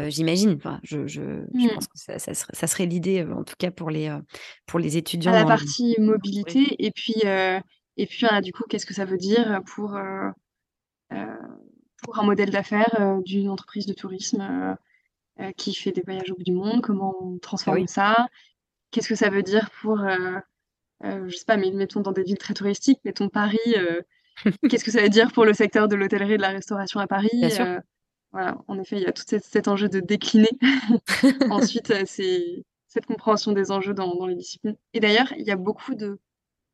j'imagine 0.08 0.54
enfin, 0.56 0.80
je, 0.82 1.06
je, 1.06 1.20
je, 1.54 1.66
mmh. 1.66 1.68
pense 1.74 1.86
que 1.86 1.98
ça, 1.98 2.18
ça 2.18 2.34
serait, 2.34 2.52
ça 2.54 2.66
serait 2.66 2.86
l'idée 2.86 3.24
en 3.24 3.44
tout 3.44 3.54
cas 3.58 3.70
pour 3.70 3.90
les 3.90 4.14
pour 4.66 4.78
les 4.78 4.96
étudiants 4.96 5.32
à 5.32 5.40
la 5.40 5.44
partie 5.44 5.96
mobilité 5.98 6.76
et 6.78 6.90
puis 6.90 7.22
et 7.96 8.06
puis 8.06 8.26
du 8.42 8.52
coup 8.52 8.64
qu'est-ce 8.68 8.86
que 8.86 8.94
ça 8.94 9.04
veut 9.04 9.18
dire 9.18 9.60
pour 9.74 9.96
pour 12.02 12.18
un 12.18 12.24
modèle 12.24 12.50
d'affaires 12.50 12.94
euh, 13.00 13.20
d'une 13.22 13.48
entreprise 13.48 13.86
de 13.86 13.92
tourisme 13.92 14.40
euh, 14.40 14.74
euh, 15.40 15.52
qui 15.52 15.74
fait 15.74 15.92
des 15.92 16.02
voyages 16.02 16.30
au 16.30 16.36
bout 16.36 16.44
du 16.44 16.52
monde, 16.52 16.82
comment 16.82 17.14
on 17.20 17.38
transforme 17.38 17.82
ah 17.82 17.86
ça, 17.86 18.28
qu'est-ce 18.90 19.08
que 19.08 19.14
ça 19.14 19.30
veut 19.30 19.42
dire 19.42 19.70
pour, 19.82 19.98
je 21.02 21.36
sais 21.36 21.44
pas, 21.46 21.56
mais 21.56 21.70
mettons 21.70 22.00
dans 22.00 22.12
des 22.12 22.22
villes 22.22 22.38
très 22.38 22.54
touristiques, 22.54 23.00
mettons 23.04 23.28
Paris, 23.28 23.58
qu'est-ce 24.70 24.84
que 24.84 24.90
ça 24.90 25.02
veut 25.02 25.08
dire 25.08 25.32
pour 25.32 25.44
le 25.44 25.52
secteur 25.52 25.88
de 25.88 25.96
l'hôtellerie 25.96 26.34
et 26.34 26.36
de 26.36 26.42
la 26.42 26.50
restauration 26.50 27.00
à 27.00 27.06
Paris 27.06 27.42
voilà, 28.32 28.58
en 28.68 28.78
effet, 28.78 28.96
il 28.96 29.02
y 29.02 29.06
a 29.06 29.12
tout 29.12 29.22
cet, 29.26 29.66
enjeu 29.66 29.88
de 29.88 30.00
décliner. 30.00 30.50
Ensuite, 31.50 32.04
c'est 32.04 32.64
cette 32.86 33.06
compréhension 33.06 33.52
des 33.52 33.70
enjeux 33.70 33.94
dans, 33.94 34.14
dans 34.14 34.26
les 34.26 34.34
disciplines. 34.34 34.76
Et 34.92 35.00
d'ailleurs, 35.00 35.32
il 35.38 35.46
y 35.46 35.50
a 35.50 35.56
beaucoup 35.56 35.94
de. 35.94 36.18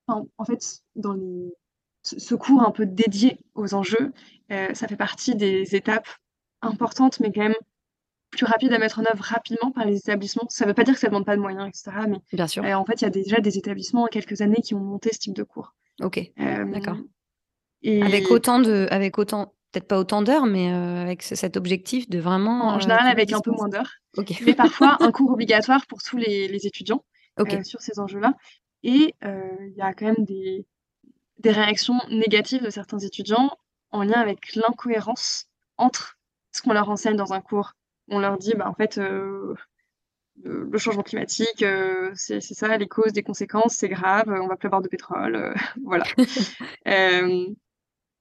en 0.09 0.45
fait, 0.45 0.83
dans 0.97 1.13
les, 1.13 1.53
ce 2.03 2.35
cours 2.35 2.62
un 2.62 2.71
peu 2.71 2.87
dédié 2.87 3.38
aux 3.55 3.75
enjeux, 3.75 4.12
euh, 4.51 4.75
ça 4.75 4.88
fait 4.88 4.97
partie 4.97 5.35
des 5.35 5.75
étapes 5.75 6.09
importantes, 6.61 7.21
mais 7.21 7.33
quand 7.33 7.43
même 7.43 7.55
plus 8.31 8.47
rapides 8.47 8.73
à 8.73 8.79
mettre 8.79 8.99
en 8.99 9.05
œuvre 9.05 9.23
rapidement 9.23 9.71
par 9.73 9.85
les 9.85 9.99
établissements. 9.99 10.47
Ça 10.49 10.65
ne 10.65 10.71
veut 10.71 10.75
pas 10.75 10.85
dire 10.85 10.95
que 10.95 11.01
ça 11.01 11.09
ne 11.09 11.11
demande 11.11 11.27
pas 11.27 11.37
de 11.37 11.41
moyens, 11.41 11.69
etc. 11.69 12.07
Mais 12.09 12.19
Bien 12.33 12.47
sûr. 12.47 12.65
Euh, 12.65 12.75
en 12.75 12.85
fait, 12.85 13.01
il 13.03 13.05
y 13.05 13.07
a 13.07 13.11
déjà 13.11 13.41
des 13.41 13.59
établissements 13.59 14.05
en 14.05 14.07
quelques 14.07 14.41
années 14.41 14.62
qui 14.62 14.75
ont 14.75 14.81
monté 14.81 15.11
ce 15.12 15.19
type 15.19 15.35
de 15.35 15.43
cours. 15.43 15.75
Ok, 16.01 16.19
euh, 16.41 16.65
d'accord. 16.65 16.97
Et... 17.83 18.03
Avec 18.03 18.31
autant 18.31 18.59
de, 18.59 18.87
avec 18.91 19.19
autant, 19.19 19.55
peut-être 19.71 19.87
pas 19.87 19.99
autant 19.99 20.23
d'heures, 20.23 20.47
mais 20.47 20.71
avec 20.71 21.23
cet 21.23 21.57
objectif 21.57 22.09
de 22.09 22.19
vraiment. 22.19 22.69
En 22.69 22.79
général, 22.79 23.07
avec 23.07 23.33
un 23.33 23.41
peu 23.41 23.51
moins 23.51 23.69
d'heures. 23.69 23.93
Mais 24.47 24.55
parfois, 24.55 24.97
un 25.01 25.12
cours 25.12 25.31
obligatoire 25.31 25.87
pour 25.87 26.03
tous 26.03 26.17
les, 26.17 26.49
les 26.49 26.67
étudiants 26.67 27.05
sur 27.65 27.81
ces 27.81 27.99
enjeux-là. 27.99 28.35
Et 28.83 29.15
il 29.23 29.75
y 29.77 29.83
a 29.83 29.93
quand 29.93 30.07
même 30.07 30.25
des, 30.25 30.65
des 31.38 31.51
réactions 31.51 31.99
négatives 32.11 32.62
de 32.62 32.71
certains 32.71 32.99
étudiants 32.99 33.57
en 33.90 34.03
lien 34.05 34.21
avec 34.21 34.55
l'incohérence 34.55 35.47
entre 35.77 36.18
ce 36.53 36.62
qu'on 36.62 36.73
leur 36.73 36.88
enseigne 36.90 37.16
dans 37.16 37.33
un 37.33 37.40
cours. 37.40 37.73
On 38.09 38.18
leur 38.18 38.37
dit, 38.38 38.55
bah, 38.55 38.68
en 38.68 38.75
fait, 38.75 38.99
euh, 38.99 39.55
le 40.45 40.79
changement 40.79 41.03
climatique, 41.03 41.62
euh, 41.62 42.11
c'est 42.14 42.40
ça, 42.40 42.77
les 42.77 42.88
causes, 42.88 43.12
des 43.12 43.23
conséquences, 43.23 43.75
c'est 43.75 43.88
grave, 43.88 44.29
on 44.29 44.49
va 44.49 44.57
plus 44.57 44.66
avoir 44.66 44.83
de 44.83 44.88
pétrole, 44.88 45.37
euh, 45.37 45.55
voilà. 45.85 46.05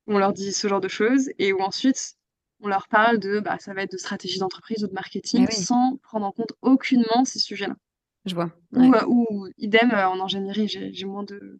on 0.08 0.18
leur 0.18 0.34
dit 0.34 0.52
ce 0.52 0.68
genre 0.68 0.82
de 0.82 0.88
choses, 0.88 1.30
et 1.40 1.54
où 1.54 1.62
ensuite, 1.62 2.16
on 2.62 2.68
leur 2.68 2.88
parle 2.88 3.18
de, 3.20 3.40
bah, 3.40 3.58
ça 3.60 3.74
va 3.74 3.84
être 3.84 3.92
de 3.92 3.98
stratégie 3.98 4.40
d'entreprise 4.40 4.84
ou 4.84 4.88
de 4.88 4.94
marketing, 4.94 5.48
ah 5.50 5.52
sans 5.52 5.98
prendre 6.04 6.26
en 6.26 6.32
compte 6.32 6.54
aucunement 6.62 7.26
ces 7.26 7.40
sujets-là. 7.40 7.76
Je 8.26 8.36
vois. 8.36 8.52
Ou, 9.08 9.48
idem, 9.58 9.92
en 9.92 10.24
ingénierie, 10.24 10.68
j'ai 10.68 11.06
moins 11.06 11.24
de 11.24 11.60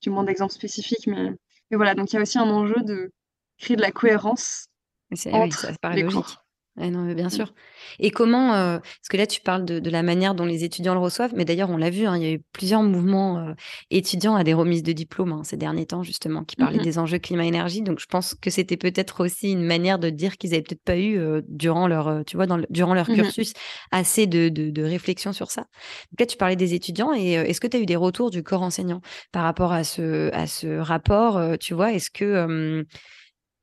j'ai 0.00 0.10
moins 0.10 0.24
d'exemples 0.24 0.52
spécifiques, 0.52 1.06
mais, 1.06 1.30
mais, 1.70 1.76
voilà, 1.76 1.94
donc 1.94 2.12
il 2.12 2.16
y 2.16 2.18
a 2.18 2.22
aussi 2.22 2.38
un 2.38 2.50
enjeu 2.50 2.82
de 2.82 3.12
créer 3.58 3.76
de 3.76 3.82
la 3.82 3.92
cohérence 3.92 4.66
entre 5.12 5.42
oui, 5.42 5.52
ça 5.52 5.72
paraît 5.80 6.02
logique 6.02 6.38
non, 6.88 7.12
bien 7.12 7.26
mmh. 7.26 7.30
sûr. 7.30 7.52
Et 7.98 8.10
comment, 8.10 8.54
euh, 8.54 8.78
parce 8.78 9.08
que 9.10 9.16
là, 9.16 9.26
tu 9.26 9.40
parles 9.40 9.64
de, 9.64 9.90
la 9.90 10.02
manière 10.02 10.34
dont 10.34 10.44
les 10.46 10.64
étudiants 10.64 10.94
le 10.94 11.00
reçoivent, 11.00 11.32
mais 11.34 11.44
d'ailleurs, 11.44 11.70
on 11.70 11.76
l'a 11.76 11.90
vu, 11.90 12.06
hein, 12.06 12.16
il 12.16 12.22
y 12.22 12.26
a 12.26 12.32
eu 12.32 12.40
plusieurs 12.52 12.82
mouvements 12.82 13.38
euh, 13.38 13.52
étudiants 13.90 14.36
à 14.36 14.44
des 14.44 14.54
remises 14.54 14.82
de 14.82 14.92
diplômes 14.92 15.32
hein, 15.32 15.42
ces 15.44 15.56
derniers 15.56 15.86
temps, 15.86 16.02
justement, 16.02 16.44
qui 16.44 16.56
parlaient 16.56 16.78
mmh 16.78 16.80
des 16.80 16.98
enjeux 16.98 17.18
climat-énergie. 17.18 17.82
Donc, 17.82 18.00
je 18.00 18.06
pense 18.06 18.34
que 18.34 18.48
c'était 18.48 18.78
peut-être 18.78 19.22
aussi 19.22 19.52
une 19.52 19.64
manière 19.64 19.98
de 19.98 20.08
dire 20.08 20.38
qu'ils 20.38 20.50
n'avaient 20.50 20.62
peut-être 20.62 20.82
pas 20.82 20.96
eu, 20.96 21.18
euh, 21.18 21.42
durant 21.48 21.86
leur, 21.86 22.24
tu 22.24 22.36
vois, 22.36 22.46
dans 22.46 22.58
durant 22.70 22.94
leur 22.94 23.10
mmh 23.10 23.14
cursus, 23.14 23.52
assez 23.90 24.26
de, 24.26 24.48
de, 24.48 24.82
réflexion 24.82 25.32
sur 25.32 25.50
ça. 25.50 25.62
Donc 26.12 26.20
là, 26.20 26.26
tu 26.26 26.36
parlais 26.36 26.56
des 26.56 26.72
étudiants, 26.72 27.12
et 27.12 27.32
est-ce 27.32 27.60
que 27.60 27.66
tu 27.66 27.76
as 27.76 27.80
eu 27.80 27.86
des 27.86 27.96
retours 27.96 28.30
du 28.30 28.42
corps 28.42 28.62
enseignant 28.62 29.02
par 29.32 29.42
rapport 29.42 29.72
à 29.72 29.84
ce, 29.84 30.32
à 30.32 30.46
ce 30.46 30.78
rapport 30.78 31.58
Tu 31.58 31.74
vois, 31.74 31.92
est-ce 31.92 32.10
que 32.10 32.86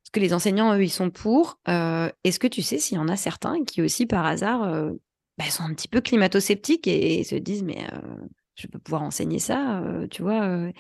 est-ce 0.08 0.12
que 0.14 0.22
les 0.22 0.34
enseignants, 0.34 0.74
eux, 0.74 0.84
ils 0.86 0.90
sont 0.90 1.10
pour 1.10 1.60
euh, 1.68 2.10
Est-ce 2.24 2.40
que 2.40 2.48
tu 2.48 2.62
sais 2.62 2.78
s'il 2.78 2.96
y 2.96 3.00
en 3.00 3.10
a 3.10 3.18
certains 3.18 3.66
qui 3.66 3.82
aussi, 3.82 4.06
par 4.06 4.26
hasard, 4.26 4.64
euh, 4.64 4.94
bah, 5.38 5.44
sont 5.50 5.64
un 5.64 5.74
petit 5.74 5.90
peu 5.90 6.00
climato-sceptiques 6.00 6.88
et, 6.88 7.26
se 7.26 7.36
disent, 7.36 7.64
mais 7.64 7.84
euh, 7.92 8.16
je 8.56 8.68
peux 8.68 8.80
pouvoir 8.80 9.02
enseigner 9.02 9.40
ça, 9.40 9.84
tu 10.10 10.22
vois 10.22 10.72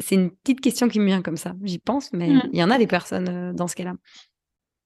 C'est 0.00 0.16
une 0.16 0.32
petite 0.32 0.60
question 0.60 0.88
qui 0.88 0.98
me 0.98 1.06
vient 1.06 1.22
comme 1.22 1.36
ça. 1.36 1.54
J'y 1.62 1.78
pense, 1.78 2.12
mais 2.12 2.30
mmh. 2.30 2.50
il 2.52 2.58
y 2.58 2.64
en 2.64 2.70
a 2.70 2.78
des 2.78 2.88
personnes 2.88 3.54
dans 3.54 3.68
ce 3.68 3.76
cas-là. 3.76 3.94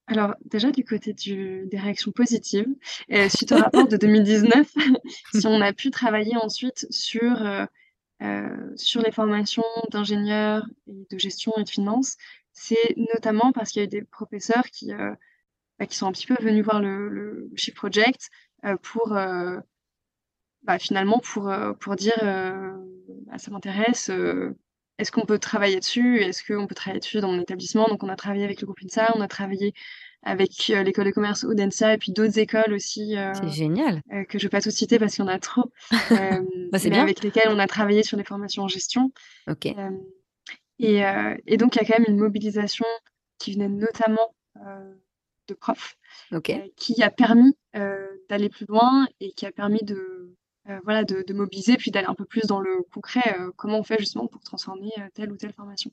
Alors, 0.07 0.35
déjà, 0.45 0.71
du 0.71 0.85
côté 0.85 1.15
des 1.15 1.79
réactions 1.79 2.13
positives, 2.13 2.69
suite 3.31 3.53
au 3.53 3.57
rapport 3.57 3.89
de 3.89 3.97
2019, 3.97 4.71
si 5.35 5.47
on 5.47 5.63
a 5.63 5.73
pu 5.73 5.91
travailler 5.91 6.37
ensuite 6.37 6.87
sur, 6.91 7.67
sur 8.77 9.01
les 9.01 9.13
formations 9.13 9.65
d'ingénieurs 9.91 10.67
et 10.89 11.07
de 11.11 11.19
gestion 11.19 11.55
et 11.57 11.65
de 11.65 11.71
finance, 11.71 12.19
c'est 12.53 12.95
notamment 12.97 13.53
parce 13.53 13.71
qu'il 13.71 13.81
y 13.81 13.83
a 13.83 13.87
eu 13.87 13.89
des 13.89 14.03
professeurs 14.03 14.65
qui, 14.71 14.93
euh, 14.93 15.15
bah, 15.79 15.87
qui 15.87 15.97
sont 15.97 16.07
un 16.07 16.13
petit 16.13 16.27
peu 16.27 16.37
venus 16.41 16.65
voir 16.65 16.81
le, 16.81 17.09
le 17.09 17.51
Shift 17.57 17.77
Project 17.77 18.31
euh, 18.65 18.77
pour 18.83 19.17
euh, 19.17 19.59
bah, 20.63 20.79
finalement 20.79 21.19
pour, 21.19 21.53
pour 21.81 21.97
dire 21.97 22.17
bah, 22.21 23.39
ça 23.39 23.51
m'intéresse, 23.51 24.11
est-ce 24.99 25.11
qu'on 25.11 25.25
peut 25.25 25.39
travailler 25.39 25.81
dessus? 25.81 26.21
Est-ce 26.21 26.45
qu'on 26.45 26.67
peut 26.67 26.75
travailler 26.75 27.01
dessus 27.01 27.21
dans 27.21 27.33
mon 27.33 27.41
établissement? 27.41 27.89
Donc 27.89 28.05
on 28.05 28.09
a 28.09 28.17
travaillé 28.17 28.45
avec 28.45 28.61
le 28.61 28.67
groupe 28.67 28.79
INSA, 28.85 29.13
on 29.17 29.21
a 29.21 29.29
travaillé 29.29 29.75
avec 30.23 30.69
l'école 30.69 31.07
de 31.07 31.11
commerce 31.11 31.43
Audencia 31.43 31.95
et 31.95 31.99
puis 31.99 32.13
d'autres 32.13 32.39
écoles 32.39 32.73
aussi. 32.75 33.17
c'est 33.35 33.49
génial. 33.49 34.03
que 34.29 34.39
je 34.39 34.45
ne 34.45 34.49
vais 34.49 34.49
pas 34.51 34.61
tout 34.61 34.71
citer 34.71 35.01
parce 35.01 35.17
qu'il 35.17 35.25
y 35.25 35.27
en 35.27 35.31
a 35.33 35.41
trop. 35.41 35.73
bah, 35.91 36.39
mais 36.73 36.91
bien. 36.91 37.03
avec 37.03 37.25
lesquelles 37.25 37.49
on 37.49 37.59
a 37.59 37.67
travaillé 37.67 38.05
sur 38.05 38.17
les 38.17 38.25
formations 38.25 38.63
en 38.63 38.69
gestion. 38.69 39.11
Ok. 39.49 39.75
Et, 40.83 41.03
et, 41.47 41.57
donc, 41.57 41.77
il 41.77 41.79
y 41.79 41.83
a 41.83 41.85
quand 41.85 41.99
même 41.99 42.09
une 42.09 42.21
mobilisation 42.21 42.87
qui 43.39 43.55
venait 43.55 43.69
notamment 43.69 44.35
de 45.49 45.55
profs, 45.55 45.97
qui 46.77 47.03
a 47.03 47.11
permis 47.11 47.57
d'aller 48.29 48.49
plus 48.49 48.67
loin 48.67 49.07
et 49.21 49.33
qui 49.33 49.47
a 49.47 49.53
permis 49.53 49.83
de, 49.83 50.35
euh, 50.69 50.79
voilà, 50.85 51.03
de, 51.03 51.33
mobiliser, 51.33 51.77
puis 51.77 51.91
d'aller 51.91 52.07
un 52.07 52.15
peu 52.15 52.25
plus 52.25 52.43
dans 52.47 52.61
le 52.61 52.85
concret, 52.93 53.37
euh, 53.41 53.51
comment 53.57 53.81
on 53.81 53.83
fait 53.83 53.99
justement 53.99 54.29
pour 54.29 54.43
transformer 54.43 54.93
euh, 54.99 55.09
telle 55.13 55.33
ou 55.33 55.37
telle 55.37 55.53
formation. 55.53 55.91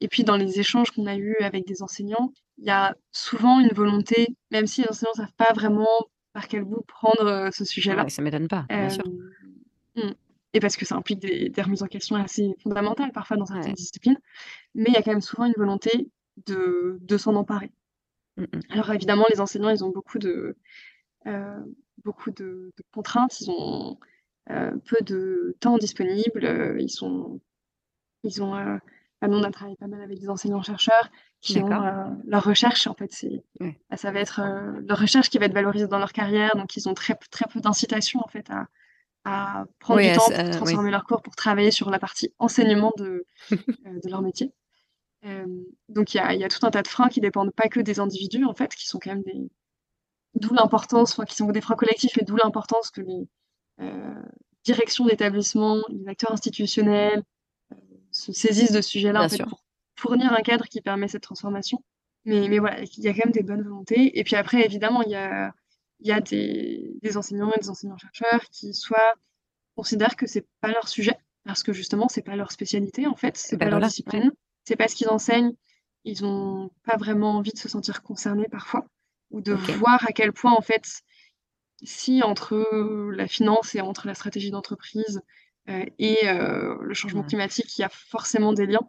Et 0.00 0.08
puis 0.08 0.22
dans 0.22 0.36
les 0.36 0.60
échanges 0.60 0.90
qu'on 0.90 1.06
a 1.06 1.16
eus 1.16 1.36
avec 1.40 1.66
des 1.66 1.82
enseignants, 1.82 2.30
il 2.58 2.66
y 2.66 2.70
a 2.70 2.94
souvent 3.10 3.58
une 3.58 3.72
volonté, 3.72 4.36
même 4.50 4.66
si 4.66 4.82
les 4.82 4.88
enseignants 4.88 5.12
ne 5.16 5.22
savent 5.22 5.34
pas 5.38 5.54
vraiment 5.54 5.88
par 6.34 6.46
quel 6.46 6.64
bout 6.64 6.82
prendre 6.86 7.48
ce 7.54 7.64
sujet-là. 7.64 8.02
Ça 8.02 8.16
ça 8.16 8.22
m'étonne 8.22 8.48
pas, 8.48 8.66
bien 8.68 8.90
sûr. 8.90 9.04
Hmm. 9.96 10.12
Et 10.54 10.60
parce 10.60 10.76
que 10.76 10.84
ça 10.84 10.96
implique 10.96 11.20
des, 11.20 11.62
remises 11.62 11.82
en 11.82 11.86
question 11.86 12.16
assez 12.16 12.54
fondamentales 12.62 13.12
parfois 13.12 13.36
dans 13.36 13.46
certaines 13.46 13.72
disciplines, 13.72 14.18
mais 14.74 14.86
il 14.88 14.92
y 14.92 14.96
a 14.96 15.02
quand 15.02 15.12
même 15.12 15.22
souvent 15.22 15.44
une 15.46 15.54
volonté 15.56 16.10
de, 16.46 16.98
de 17.00 17.16
s'en 17.16 17.34
emparer. 17.36 17.70
Mmh, 18.36 18.42
mmh. 18.42 18.60
Alors 18.70 18.90
évidemment, 18.92 19.24
les 19.30 19.40
enseignants, 19.40 19.70
ils 19.70 19.84
ont 19.84 19.90
beaucoup 19.90 20.18
de, 20.18 20.56
beaucoup 22.04 22.30
de, 22.30 22.72
contraintes, 22.92 23.40
ils 23.40 23.50
ont 23.50 23.98
euh, 24.50 24.72
peu 24.86 24.96
de 25.04 25.56
temps 25.60 25.78
disponible, 25.78 26.44
euh, 26.44 26.76
ils 26.80 26.90
sont, 26.90 27.40
ils 28.24 28.42
ont, 28.42 28.56
euh, 28.56 28.78
bah, 29.20 29.28
nous 29.28 29.38
on 29.38 29.42
a 29.44 29.50
travaillé 29.50 29.76
pas 29.76 29.86
mal 29.86 30.02
avec 30.02 30.18
des 30.18 30.28
enseignants-chercheurs 30.28 31.10
qui 31.40 31.58
ont 31.60 31.68
leur 32.24 32.44
recherche, 32.44 32.86
en 32.86 32.94
fait, 32.94 33.10
c'est, 33.12 33.42
ça 33.94 34.12
va 34.12 34.20
être 34.20 34.40
leur 34.86 34.98
recherche 34.98 35.28
qui 35.28 35.38
va 35.38 35.46
être 35.46 35.54
valorisée 35.54 35.88
dans 35.88 35.98
leur 35.98 36.12
carrière, 36.12 36.54
donc 36.56 36.76
ils 36.76 36.88
ont 36.88 36.94
très, 36.94 37.14
très 37.30 37.46
peu 37.52 37.60
d'incitation 37.60 38.20
en 38.20 38.28
fait 38.28 38.48
à, 38.50 38.68
à 39.24 39.64
prendre 39.78 40.00
du 40.00 40.12
temps 40.12 40.28
pour 40.28 40.50
transformer 40.50 40.90
leur 40.90 41.04
cours, 41.04 41.22
pour 41.22 41.36
travailler 41.36 41.70
sur 41.70 41.90
la 41.90 41.98
partie 41.98 42.32
enseignement 42.38 42.92
de, 42.96 43.24
de 43.50 44.10
leur 44.10 44.22
métier. 44.22 44.52
donc 45.88 46.14
il 46.14 46.16
y 46.16 46.20
a, 46.20 46.34
y 46.34 46.44
a, 46.44 46.48
tout 46.48 46.64
un 46.66 46.70
tas 46.70 46.82
de 46.82 46.88
freins 46.88 47.08
qui 47.08 47.20
dépendent 47.20 47.54
pas 47.54 47.68
que 47.68 47.80
des 47.80 48.00
individus, 48.00 48.44
en 48.44 48.54
fait, 48.54 48.74
qui 48.74 48.86
sont 48.86 48.98
quand 48.98 49.10
même 49.10 49.22
des, 49.22 49.48
D'où 50.34 50.54
l'importance, 50.54 51.12
enfin, 51.12 51.24
qui 51.24 51.36
sont 51.36 51.46
des 51.48 51.60
freins 51.60 51.76
collectifs, 51.76 52.16
et 52.16 52.24
d'où 52.24 52.36
l'importance 52.36 52.90
que 52.90 53.02
les 53.02 53.28
euh, 53.80 54.22
directions 54.64 55.04
d'établissement, 55.04 55.82
les 55.90 56.08
acteurs 56.08 56.32
institutionnels 56.32 57.22
euh, 57.72 57.76
se 58.10 58.32
saisissent 58.32 58.72
de 58.72 58.80
ce 58.80 58.88
sujet-là 58.88 59.28
pour 59.28 59.62
fournir 59.94 60.32
un 60.32 60.40
cadre 60.40 60.66
qui 60.66 60.80
permet 60.80 61.08
cette 61.08 61.22
transformation. 61.22 61.84
Mais, 62.24 62.48
mais 62.48 62.60
voilà, 62.60 62.80
il 62.80 63.04
y 63.04 63.08
a 63.08 63.12
quand 63.12 63.26
même 63.26 63.32
des 63.32 63.42
bonnes 63.42 63.62
volontés. 63.62 64.18
Et 64.18 64.24
puis 64.24 64.36
après, 64.36 64.64
évidemment, 64.64 65.02
il 65.02 65.10
y 65.10 65.16
a, 65.16 65.52
il 66.02 66.08
y 66.08 66.12
a 66.12 66.20
des, 66.20 66.94
des 67.00 67.16
enseignants 67.16 67.52
et 67.56 67.60
des 67.60 67.70
enseignants-chercheurs 67.70 68.44
qui 68.50 68.74
soit 68.74 69.14
considèrent 69.76 70.16
que 70.16 70.26
c'est 70.26 70.46
pas 70.60 70.68
leur 70.68 70.88
sujet, 70.88 71.16
parce 71.44 71.62
que 71.62 71.72
justement, 71.72 72.08
c'est 72.08 72.22
pas 72.22 72.36
leur 72.36 72.52
spécialité, 72.52 73.06
en 73.06 73.16
fait, 73.16 73.36
c'est 73.36 73.56
pas 73.56 73.70
leur 73.70 73.80
discipline, 73.80 74.32
c'est 74.64 74.76
pas 74.76 74.88
ce 74.88 74.96
qu'ils 74.96 75.08
enseignent, 75.08 75.54
ils 76.04 76.24
ont 76.24 76.70
pas 76.84 76.96
vraiment 76.96 77.36
envie 77.36 77.52
de 77.52 77.58
se 77.58 77.68
sentir 77.68 78.02
concernés 78.02 78.48
parfois 78.50 78.86
ou 79.30 79.40
de 79.40 79.54
voir 79.54 80.04
à 80.06 80.12
quel 80.12 80.32
point, 80.32 80.52
en 80.52 80.60
fait, 80.60 81.02
si 81.82 82.22
entre 82.22 83.10
la 83.12 83.26
finance 83.26 83.74
et 83.74 83.80
entre 83.80 84.06
la 84.06 84.14
stratégie 84.14 84.50
d'entreprise 84.50 85.22
euh, 85.68 85.84
et 85.98 86.18
euh, 86.28 86.76
le 86.80 86.94
changement 86.94 87.22
climatique, 87.22 87.78
il 87.78 87.82
y 87.82 87.84
a 87.84 87.88
forcément 87.88 88.52
des 88.52 88.66
liens. 88.66 88.88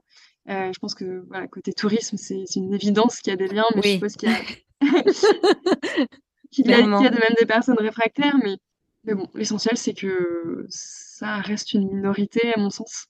Euh, 0.50 0.72
je 0.74 0.80
pense 0.80 0.96
que 0.96 1.24
voilà, 1.28 1.48
côté 1.48 1.72
tourisme, 1.72 2.18
c'est 2.18 2.44
une 2.56 2.74
évidence 2.74 3.22
qu'il 3.22 3.32
y 3.32 3.34
a 3.34 3.38
des 3.38 3.48
liens, 3.48 3.66
mais 3.76 3.82
je 3.84 3.90
suppose 3.90 4.16
qu'il 4.16 4.30
y 4.30 4.34
a, 4.34 4.40
qu'il 6.54 6.68
y, 6.68 6.74
a, 6.74 6.82
de 6.82 6.88
même 6.88 7.36
des 7.40 7.46
personnes 7.46 7.80
réfractaires, 7.80 8.38
mais, 8.44 8.58
mais 9.04 9.16
bon, 9.16 9.28
l'essentiel, 9.34 9.78
c'est 9.78 9.94
que 9.94 10.66
ça 10.70 11.38
reste 11.38 11.74
une 11.74 11.88
minorité, 11.88 12.54
à 12.54 12.60
mon 12.60 12.70
sens. 12.70 13.08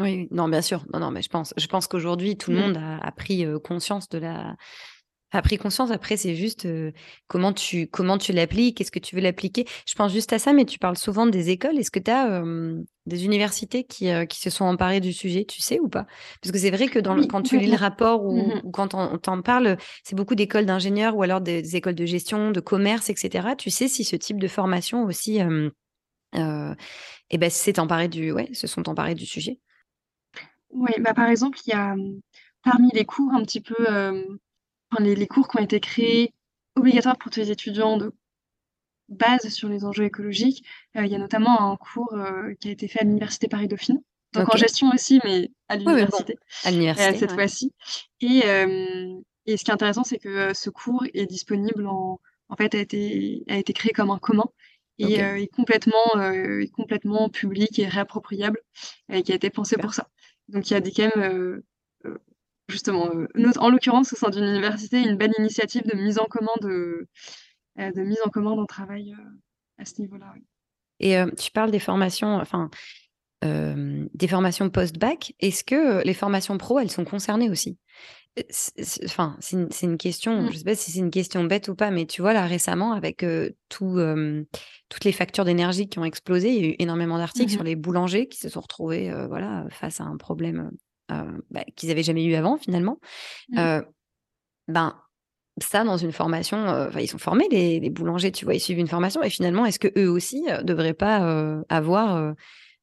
Oui, 0.00 0.28
non, 0.30 0.48
bien 0.48 0.62
sûr. 0.62 0.84
Non, 0.92 1.00
non, 1.00 1.10
mais 1.10 1.22
je 1.22 1.28
pense, 1.28 1.54
je 1.56 1.66
pense 1.66 1.86
qu'aujourd'hui, 1.88 2.36
tout 2.36 2.50
le 2.50 2.56
mm. 2.56 2.60
monde 2.60 2.76
a, 2.76 2.98
a 2.98 3.12
pris 3.12 3.44
conscience 3.64 4.08
de 4.08 4.18
la, 4.18 4.56
a 5.30 5.42
pris 5.42 5.58
conscience. 5.58 5.90
Après, 5.90 6.16
c'est 6.16 6.34
juste 6.34 6.66
comment 7.26 7.52
tu 7.52 7.86
comment 7.86 8.18
tu 8.18 8.32
l'appliques, 8.32 8.80
est-ce 8.80 8.90
que 8.90 8.98
tu 8.98 9.14
veux 9.14 9.20
l'appliquer? 9.20 9.66
Je 9.86 9.94
pense 9.94 10.12
juste 10.12 10.32
à 10.32 10.38
ça, 10.38 10.52
mais 10.52 10.64
tu 10.64 10.78
parles 10.78 10.96
souvent 10.96 11.26
des 11.26 11.50
écoles. 11.50 11.78
Est-ce 11.78 11.90
que 11.90 11.98
tu 11.98 12.10
as 12.10 12.42
des 13.06 13.24
universités 13.24 13.84
qui, 13.84 14.08
qui, 14.28 14.40
se 14.40 14.50
sont 14.50 14.64
emparées 14.64 15.00
du 15.00 15.12
sujet, 15.12 15.44
tu 15.44 15.60
sais 15.60 15.80
ou 15.80 15.88
pas? 15.88 16.06
Parce 16.40 16.52
que 16.52 16.58
c'est 16.58 16.70
vrai 16.70 16.88
que 16.88 16.98
dans 16.98 17.16
quand 17.26 17.42
tu 17.42 17.58
lis 17.58 17.70
le 17.70 17.76
rapport 17.76 18.24
ou, 18.24 18.36
mmh 18.36 18.62
quand 18.72 18.94
on, 18.94 19.18
t'en 19.18 19.42
parle, 19.42 19.76
c'est 20.02 20.16
beaucoup 20.16 20.34
d'écoles 20.34 20.66
d'ingénieurs 20.66 21.16
ou 21.16 21.22
alors 21.22 21.40
des, 21.40 21.76
écoles 21.76 21.94
de 21.94 22.06
gestion, 22.06 22.50
de 22.50 22.60
commerce, 22.60 23.10
etc. 23.10 23.48
Tu 23.56 23.70
sais 23.70 23.88
si 23.88 24.04
ce 24.04 24.16
type 24.16 24.38
de 24.38 24.48
formation 24.48 25.04
aussi, 25.04 25.40
eh 26.34 27.38
ben, 27.38 27.50
s'est 27.50 27.78
emparé 27.78 28.08
du, 28.08 28.32
ouais, 28.32 28.48
se 28.54 28.66
sont 28.66 28.88
emparés 28.88 29.14
du 29.14 29.26
sujet? 29.26 29.60
Oui, 30.70 30.92
bah 31.00 31.14
par 31.14 31.28
exemple, 31.28 31.58
il 31.66 31.70
y 31.70 31.72
a 31.74 31.94
parmi 32.62 32.90
les 32.92 33.04
cours 33.04 33.32
un 33.32 33.42
petit 33.42 33.60
peu 33.60 33.74
les, 34.98 35.26
cours 35.26 35.48
qui 35.48 35.58
ont 35.58 35.62
été 35.62 35.80
créés 35.80 36.34
obligatoires 36.76 37.18
pour 37.18 37.30
tous 37.30 37.40
les 37.40 37.50
étudiants 37.50 37.96
de 37.96 38.12
base 39.08 39.48
sur 39.48 39.68
les 39.68 39.84
enjeux 39.84 40.04
écologiques. 40.04 40.64
Euh, 40.96 41.04
il 41.04 41.12
y 41.12 41.14
a 41.14 41.18
notamment 41.18 41.72
un 41.72 41.76
cours 41.76 42.14
euh, 42.14 42.54
qui 42.60 42.68
a 42.68 42.72
été 42.72 42.88
fait 42.88 43.00
à 43.00 43.04
l'Université 43.04 43.48
Paris-Dauphine, 43.48 44.00
donc 44.32 44.54
en 44.54 44.56
gestion 44.56 44.90
aussi, 44.92 45.20
mais 45.24 45.50
à 45.68 45.76
l'université, 45.76 46.38
à 46.64 46.70
l'université 46.70 47.14
euh, 47.14 47.18
cette 47.18 47.32
fois-ci. 47.32 47.72
Et, 48.20 48.42
et, 49.46 49.56
ce 49.56 49.64
qui 49.64 49.70
est 49.70 49.74
intéressant, 49.74 50.04
c'est 50.04 50.18
que 50.18 50.52
ce 50.54 50.70
cours 50.70 51.04
est 51.14 51.26
disponible 51.26 51.86
en, 51.86 52.20
en 52.48 52.56
fait, 52.56 52.74
a 52.74 52.78
été, 52.78 53.44
a 53.48 53.56
été 53.56 53.72
créé 53.72 53.92
comme 53.92 54.10
un 54.10 54.18
commun 54.18 54.44
et 54.98 55.14
est 55.14 55.54
complètement, 55.54 56.20
est 56.20 56.72
complètement 56.72 57.28
public 57.28 57.78
et 57.78 57.86
réappropriable, 57.86 58.60
et 59.10 59.22
qui 59.22 59.32
a 59.32 59.36
été 59.36 59.48
pensé 59.48 59.76
pour 59.76 59.94
ça. 59.94 60.08
Donc 60.48 60.68
il 60.68 60.74
y 60.74 60.76
a 60.76 60.80
des 60.80 60.90
quand 60.90 61.16
même 61.16 61.62
justement, 62.68 63.10
euh, 63.14 63.52
en 63.58 63.70
l'occurrence, 63.70 64.12
au 64.12 64.16
sein 64.16 64.30
d'une 64.30 64.44
université, 64.44 65.00
une 65.00 65.16
belle 65.16 65.32
initiative 65.38 65.86
de 65.86 65.96
mise 65.96 66.18
en 66.18 66.26
commun 66.26 66.52
de, 66.60 67.08
euh, 67.78 67.92
de 67.92 68.02
mise 68.02 68.20
en 68.24 68.30
commun 68.30 68.56
d'un 68.56 68.66
travail 68.66 69.12
euh, 69.12 69.30
à 69.78 69.84
ce 69.84 70.00
niveau-là. 70.00 70.34
Et 71.00 71.16
tu 71.36 71.52
parles 71.52 71.70
des 71.70 71.78
formations, 71.78 72.34
enfin, 72.38 72.70
des 73.44 74.28
formations 74.28 74.68
post-bac. 74.68 75.32
Est-ce 75.38 75.62
que 75.62 76.02
les 76.04 76.14
formations 76.14 76.58
pro, 76.58 76.80
elles 76.80 76.90
sont 76.90 77.04
concernées 77.04 77.48
aussi? 77.48 77.78
Enfin, 79.04 79.36
c'est 79.38 79.56
une, 79.56 79.68
une, 79.82 79.96
question, 79.96 80.42
mmh. 80.42 80.46
je 80.46 80.52
ne 80.52 80.56
sais 80.56 80.64
pas 80.64 80.74
si 80.74 80.90
c'est 80.90 80.98
une 80.98 81.12
question 81.12 81.44
bête 81.44 81.68
ou 81.68 81.76
pas, 81.76 81.92
mais 81.92 82.04
tu 82.04 82.20
vois, 82.20 82.32
là, 82.32 82.46
récemment, 82.46 82.94
avec 82.94 83.24
tout, 83.68 84.00
toutes 84.88 85.04
les 85.04 85.12
factures 85.12 85.44
d'énergie 85.44 85.88
qui 85.88 86.00
ont 86.00 86.04
explosé, 86.04 86.48
il 86.48 86.64
y 86.64 86.66
a 86.66 86.70
eu 86.70 86.76
énormément 86.80 87.18
d'articles 87.18 87.46
mmh 87.46 87.54
sur 87.54 87.62
les 87.62 87.76
boulangers 87.76 88.26
qui 88.26 88.38
se 88.38 88.48
sont 88.48 88.60
retrouvés 88.60 89.12
voilà, 89.28 89.66
face 89.70 90.00
à 90.00 90.04
un 90.04 90.16
problème 90.16 90.72
bah, 91.08 91.64
qu'ils 91.76 91.90
avaient 91.90 92.02
jamais 92.02 92.24
eu 92.24 92.34
avant 92.34 92.56
finalement. 92.56 92.98
Mmh. 93.50 93.58
Euh, 93.58 93.82
ben 94.68 94.96
ça 95.60 95.82
dans 95.82 95.96
une 95.96 96.12
formation, 96.12 96.68
euh, 96.68 96.90
ils 97.00 97.08
sont 97.08 97.18
formés 97.18 97.48
les, 97.50 97.90
boulangers, 97.90 98.30
tu 98.30 98.44
vois, 98.44 98.54
ils 98.54 98.60
suivent 98.60 98.78
une 98.78 98.86
formation 98.86 99.22
et 99.22 99.30
finalement 99.30 99.66
est-ce 99.66 99.80
que 99.80 99.88
eux 99.98 100.08
aussi 100.08 100.46
devraient 100.62 100.94
pas 100.94 101.64
avoir 101.68 102.34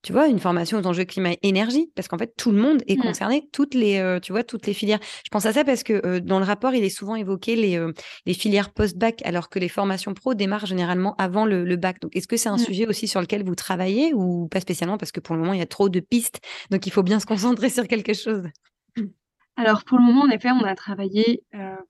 tu 0.06 0.14
vois, 0.14 0.28
une 0.28 0.38
formation 0.38 0.78
aux 0.78 0.86
enjeux 0.86 1.04
climat-énergie, 1.04 1.92
parce 1.96 2.08
qu'en 2.08 2.20
fait, 2.20 2.36
tout 2.38 2.52
le 2.52 2.62
monde 2.62 2.84
est 2.86 2.96
mmh. 2.96 3.02
concerné, 3.02 3.50
toutes 3.52 3.74
les, 3.74 3.98
euh, 3.98 4.20
tu 4.20 4.34
vois, 4.34 4.44
toutes 4.44 4.68
les 4.68 4.76
filières. 4.76 5.00
Je 5.24 5.30
pense 5.32 5.48
à 5.48 5.52
ça 5.52 5.64
parce 5.64 5.82
que 5.82 6.00
euh, 6.06 6.20
dans 6.20 6.38
le 6.38 6.46
rapport, 6.46 6.76
il 6.76 6.84
est 6.84 6.92
souvent 6.92 7.16
évoqué 7.16 7.56
les, 7.56 7.76
euh, 7.80 7.92
les 8.28 8.36
filières 8.36 8.70
post-bac, 8.72 9.26
alors 9.26 9.50
que 9.50 9.58
les 9.58 9.68
formations 9.68 10.14
pro 10.14 10.36
démarrent 10.36 10.68
généralement 10.68 11.16
avant 11.18 11.48
le, 11.48 11.76
bac. 11.76 12.00
Donc, 12.02 12.16
est-ce 12.16 12.28
que 12.28 12.38
c'est 12.38 12.50
un 12.50 12.58
mmh. 12.58 12.60
sujet 12.60 12.86
aussi 12.86 13.08
sur 13.08 13.20
lequel 13.20 13.44
vous 13.44 13.56
travaillez 13.56 14.14
ou 14.14 14.48
pas 14.48 14.60
spécialement? 14.60 15.00
Parce 15.00 15.12
que 15.12 15.20
pour 15.20 15.34
le 15.34 15.42
moment, 15.42 15.54
il 15.54 15.60
y 15.60 15.64
a 15.64 15.66
trop 15.66 15.90
de 15.90 16.00
pistes, 16.00 16.40
donc 16.70 16.86
il 16.86 16.92
faut 16.92 17.04
bien 17.04 17.20
se 17.20 17.26
concentrer 17.26 17.72
sur 17.72 17.88
quelque 17.88 18.14
chose 18.14 18.44
Alors, 19.58 19.86
pour 19.86 19.98
le 19.98 20.04
moment, 20.04 20.22
en 20.22 20.30
effet, 20.30 20.52
on 20.52 20.66
a 20.66 20.76
travaillé 20.76 21.42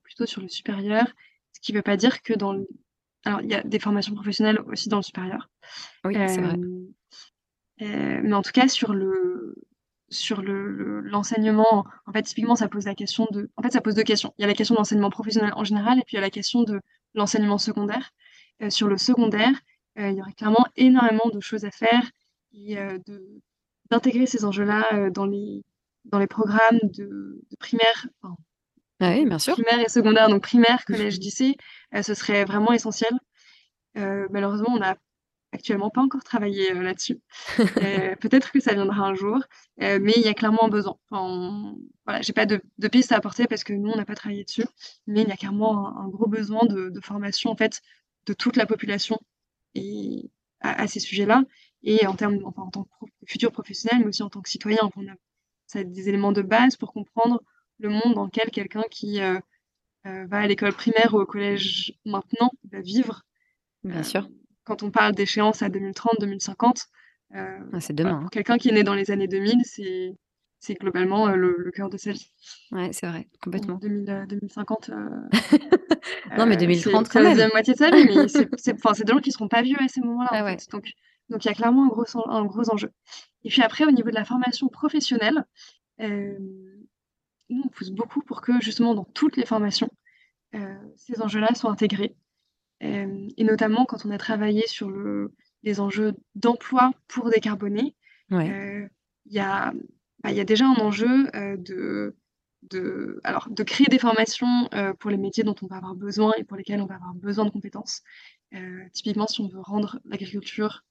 plutôt 0.04 0.24
sur 0.24 0.40
le 0.40 0.48
supérieur, 0.48 1.04
ce 1.52 1.60
qui 1.60 1.72
ne 1.72 1.78
veut 1.78 1.82
pas 1.82 1.98
dire 1.98 2.22
que 2.22 2.32
dans 2.32 2.54
le... 2.54 2.66
Alors, 3.26 3.42
il 3.42 3.50
y 3.50 3.54
a 3.54 3.62
des 3.62 3.78
formations 3.78 4.14
professionnelles 4.14 4.60
aussi 4.68 4.88
dans 4.88 4.98
le 4.98 5.02
supérieur. 5.02 5.50
Oui, 6.04 6.14
c'est 6.14 6.40
vrai. 6.40 6.56
Euh, 7.82 8.20
mais 8.22 8.32
en 8.32 8.42
tout 8.42 8.52
cas, 8.52 8.68
sur 8.68 8.92
le 8.92 9.54
sur 10.08 10.40
le 10.40 11.00
l'enseignement, 11.00 11.84
en 12.06 12.12
fait, 12.12 12.22
typiquement, 12.22 12.54
ça 12.54 12.68
pose 12.68 12.84
la 12.84 12.94
question 12.94 13.26
de... 13.32 13.50
En 13.56 13.62
fait, 13.62 13.72
ça 13.72 13.80
pose 13.80 13.94
deux 13.96 14.04
questions. 14.04 14.32
Il 14.38 14.42
y 14.42 14.44
a 14.44 14.48
la 14.48 14.54
question 14.54 14.74
de 14.74 14.78
l'enseignement 14.78 15.10
professionnel 15.10 15.52
en 15.56 15.64
général, 15.64 15.98
et 15.98 16.02
puis 16.02 16.14
il 16.14 16.16
y 16.16 16.18
a 16.18 16.22
la 16.22 16.30
question 16.30 16.62
de 16.62 16.80
l'enseignement 17.14 17.58
secondaire. 17.58 18.12
Euh, 18.62 18.70
sur 18.70 18.86
le 18.88 18.96
secondaire, 18.98 19.52
euh, 19.98 20.10
il 20.10 20.16
y 20.16 20.22
aurait 20.22 20.32
clairement 20.32 20.64
énormément 20.76 21.28
de 21.32 21.40
choses 21.40 21.64
à 21.64 21.70
faire 21.70 22.02
et 22.52 22.76
d'intégrer 23.90 24.24
ces 24.24 24.46
enjeux-là 24.46 25.10
dans 25.10 25.26
les 25.26 25.62
dans 26.06 26.18
les 26.18 26.26
programmes 26.26 26.78
de, 26.84 27.42
de 27.50 27.56
primaire, 27.58 28.06
enfin, 28.22 28.36
ah 29.00 29.10
oui, 29.10 29.26
bien 29.26 29.38
sûr. 29.38 29.52
primaire 29.52 29.80
et 29.84 29.90
secondaire, 29.90 30.30
donc 30.30 30.42
primaire, 30.42 30.84
collège, 30.86 31.18
lycée, 31.18 31.56
ce 32.00 32.14
serait 32.14 32.46
vraiment 32.46 32.72
essentiel. 32.72 33.10
malheureusement, 33.94 34.70
on 34.70 34.80
a 34.80 34.96
actuellement 35.56 35.90
pas 35.90 36.02
encore 36.02 36.22
travaillé 36.22 36.72
là-dessus. 36.72 37.20
Peut-être 38.20 38.52
que 38.52 38.60
ça 38.60 38.74
viendra 38.74 39.06
un 39.06 39.14
jour, 39.14 39.42
mais 39.78 40.12
il 40.16 40.22
y 40.22 40.28
a 40.28 40.34
clairement 40.34 40.64
un 40.64 40.68
besoin. 40.68 40.96
Enfin, 41.10 41.74
voilà, 42.04 42.22
j'ai 42.22 42.32
pas 42.32 42.46
de, 42.46 42.60
de 42.78 42.88
piste 42.88 43.12
à 43.12 43.16
apporter 43.16 43.46
parce 43.46 43.64
que 43.64 43.72
nous, 43.72 43.90
on 43.90 43.96
n'a 43.96 44.04
pas 44.04 44.14
travaillé 44.14 44.44
dessus, 44.44 44.66
mais 45.06 45.22
il 45.22 45.28
y 45.28 45.32
a 45.32 45.36
clairement 45.36 45.98
un, 45.98 46.08
gros 46.08 46.28
besoin 46.28 46.64
de, 46.66 46.92
formation 47.02 47.50
en 47.50 47.56
fait 47.56 47.80
de 48.26 48.32
toute 48.32 48.56
la 48.56 48.66
population 48.66 49.18
et 49.74 50.30
à, 50.60 50.86
ces 50.86 51.00
sujets-là. 51.00 51.42
Et 51.82 52.06
en 52.06 52.14
termes, 52.14 52.38
enfin, 52.44 52.62
en 52.62 52.70
tant 52.70 52.84
que 52.84 53.06
futur 53.26 53.52
professionnel, 53.52 54.00
mais 54.00 54.08
aussi 54.08 54.22
en 54.22 54.30
tant 54.30 54.40
que 54.40 54.48
citoyen, 54.48 54.78
on 54.96 55.08
a 55.08 55.14
ça 55.66 55.82
des 55.82 56.08
éléments 56.08 56.32
de 56.32 56.42
base 56.42 56.76
pour 56.76 56.92
comprendre 56.92 57.42
le 57.78 57.88
monde 57.88 58.14
dans 58.14 58.24
lequel 58.24 58.50
quelqu'un 58.50 58.84
qui 58.90 59.20
va 60.04 60.38
à 60.38 60.46
l'école 60.46 60.72
primaire 60.72 61.14
ou 61.14 61.20
au 61.20 61.26
collège 61.26 61.94
maintenant 62.04 62.50
va 62.70 62.80
vivre. 62.80 63.22
Bien 63.84 64.02
sûr 64.02 64.28
quand 64.66 64.82
on 64.82 64.90
parle 64.90 65.14
d'échéance 65.14 65.62
à 65.62 65.68
2030, 65.70 66.20
2050, 66.20 66.86
euh, 67.34 67.58
c'est 67.80 67.94
demain. 67.94 68.16
pour 68.16 68.24
hein. 68.24 68.28
quelqu'un 68.30 68.58
qui 68.58 68.68
est 68.68 68.72
né 68.72 68.82
dans 68.82 68.94
les 68.94 69.10
années 69.10 69.28
2000, 69.28 69.62
c'est 69.64 70.14
c'est 70.58 70.74
globalement 70.74 71.28
euh, 71.28 71.36
le, 71.36 71.70
cœur 71.70 71.88
de 71.90 71.96
sa 71.96 72.12
vie. 72.12 72.32
Ouais, 72.72 72.90
c'est 72.92 73.06
vrai, 73.06 73.28
complètement. 73.40 73.78
2050. 73.78 74.88
Euh, 74.88 74.94
non, 76.38 76.46
mais 76.46 76.56
2030 76.56 77.08
quand 77.08 77.22
même. 77.22 77.34
C'est 77.34 77.42
la 77.42 77.48
moitié 77.48 77.74
de 77.74 77.78
sa 77.78 77.90
vie, 77.90 78.04
mais 78.04 78.26
c'est 78.26 79.04
des 79.04 79.12
gens 79.12 79.20
qui 79.20 79.28
ne 79.28 79.32
seront 79.32 79.48
pas 79.48 79.62
vieux 79.62 79.76
à 79.78 79.86
ces 79.86 80.00
moments-là. 80.00 80.28
Ah 80.32 80.56
donc, 80.72 80.90
donc 81.28 81.44
il 81.44 81.48
y 81.48 81.50
a 81.50 81.54
clairement 81.54 81.84
un 81.84 81.88
gros, 81.88 82.04
un 82.28 82.44
gros 82.46 82.70
enjeu. 82.70 82.90
Et 83.44 83.48
puis 83.48 83.62
après, 83.62 83.84
au 83.84 83.92
niveau 83.92 84.08
de 84.08 84.14
la 84.14 84.24
formation 84.24 84.66
professionnelle, 84.68 85.44
nous, 86.00 87.62
on 87.64 87.68
pousse 87.68 87.90
beaucoup 87.90 88.22
pour 88.22 88.40
que 88.40 88.52
justement 88.60 88.94
dans 88.94 89.04
toutes 89.04 89.36
les 89.36 89.46
formations, 89.46 89.90
ces 90.96 91.20
enjeux-là 91.20 91.54
soient 91.54 91.70
intégrés 91.70 92.16
et 92.80 93.44
notamment 93.44 93.84
quand 93.86 94.04
on 94.04 94.10
a 94.10 94.18
travaillé 94.18 94.66
sur 94.66 94.90
le, 94.90 95.32
les 95.62 95.80
enjeux 95.80 96.14
d'emploi 96.34 96.92
pour 97.08 97.30
décarboner, 97.30 97.94
il 98.30 98.88
y, 99.26 99.38
a, 99.38 99.72
bah, 100.22 100.32
y 100.32 100.40
a 100.40 100.44
déjà 100.44 100.66
un 100.66 100.76
enjeu 100.76 101.30
de, 101.56 102.16
de, 102.70 103.20
alors, 103.24 103.48
de 103.50 103.62
créer 103.62 103.86
des 103.88 103.98
formations 103.98 104.68
pour 104.98 105.10
les 105.10 105.16
métiers 105.16 105.44
dont 105.44 105.54
on 105.62 105.66
va 105.66 105.76
avoir 105.76 105.94
besoin 105.94 106.32
et 106.36 106.44
pour 106.44 106.56
lesquels 106.56 106.80
on 106.80 106.86
va 106.86 106.96
avoir 106.96 107.14
besoin 107.14 107.44
de 107.44 107.50
compétences. 107.50 108.02
typiquement, 108.92 109.26
si 109.26 109.40
on 109.40 109.48
veut 109.48 109.60
rendre 109.60 109.98
l'agriculture, 110.04 110.84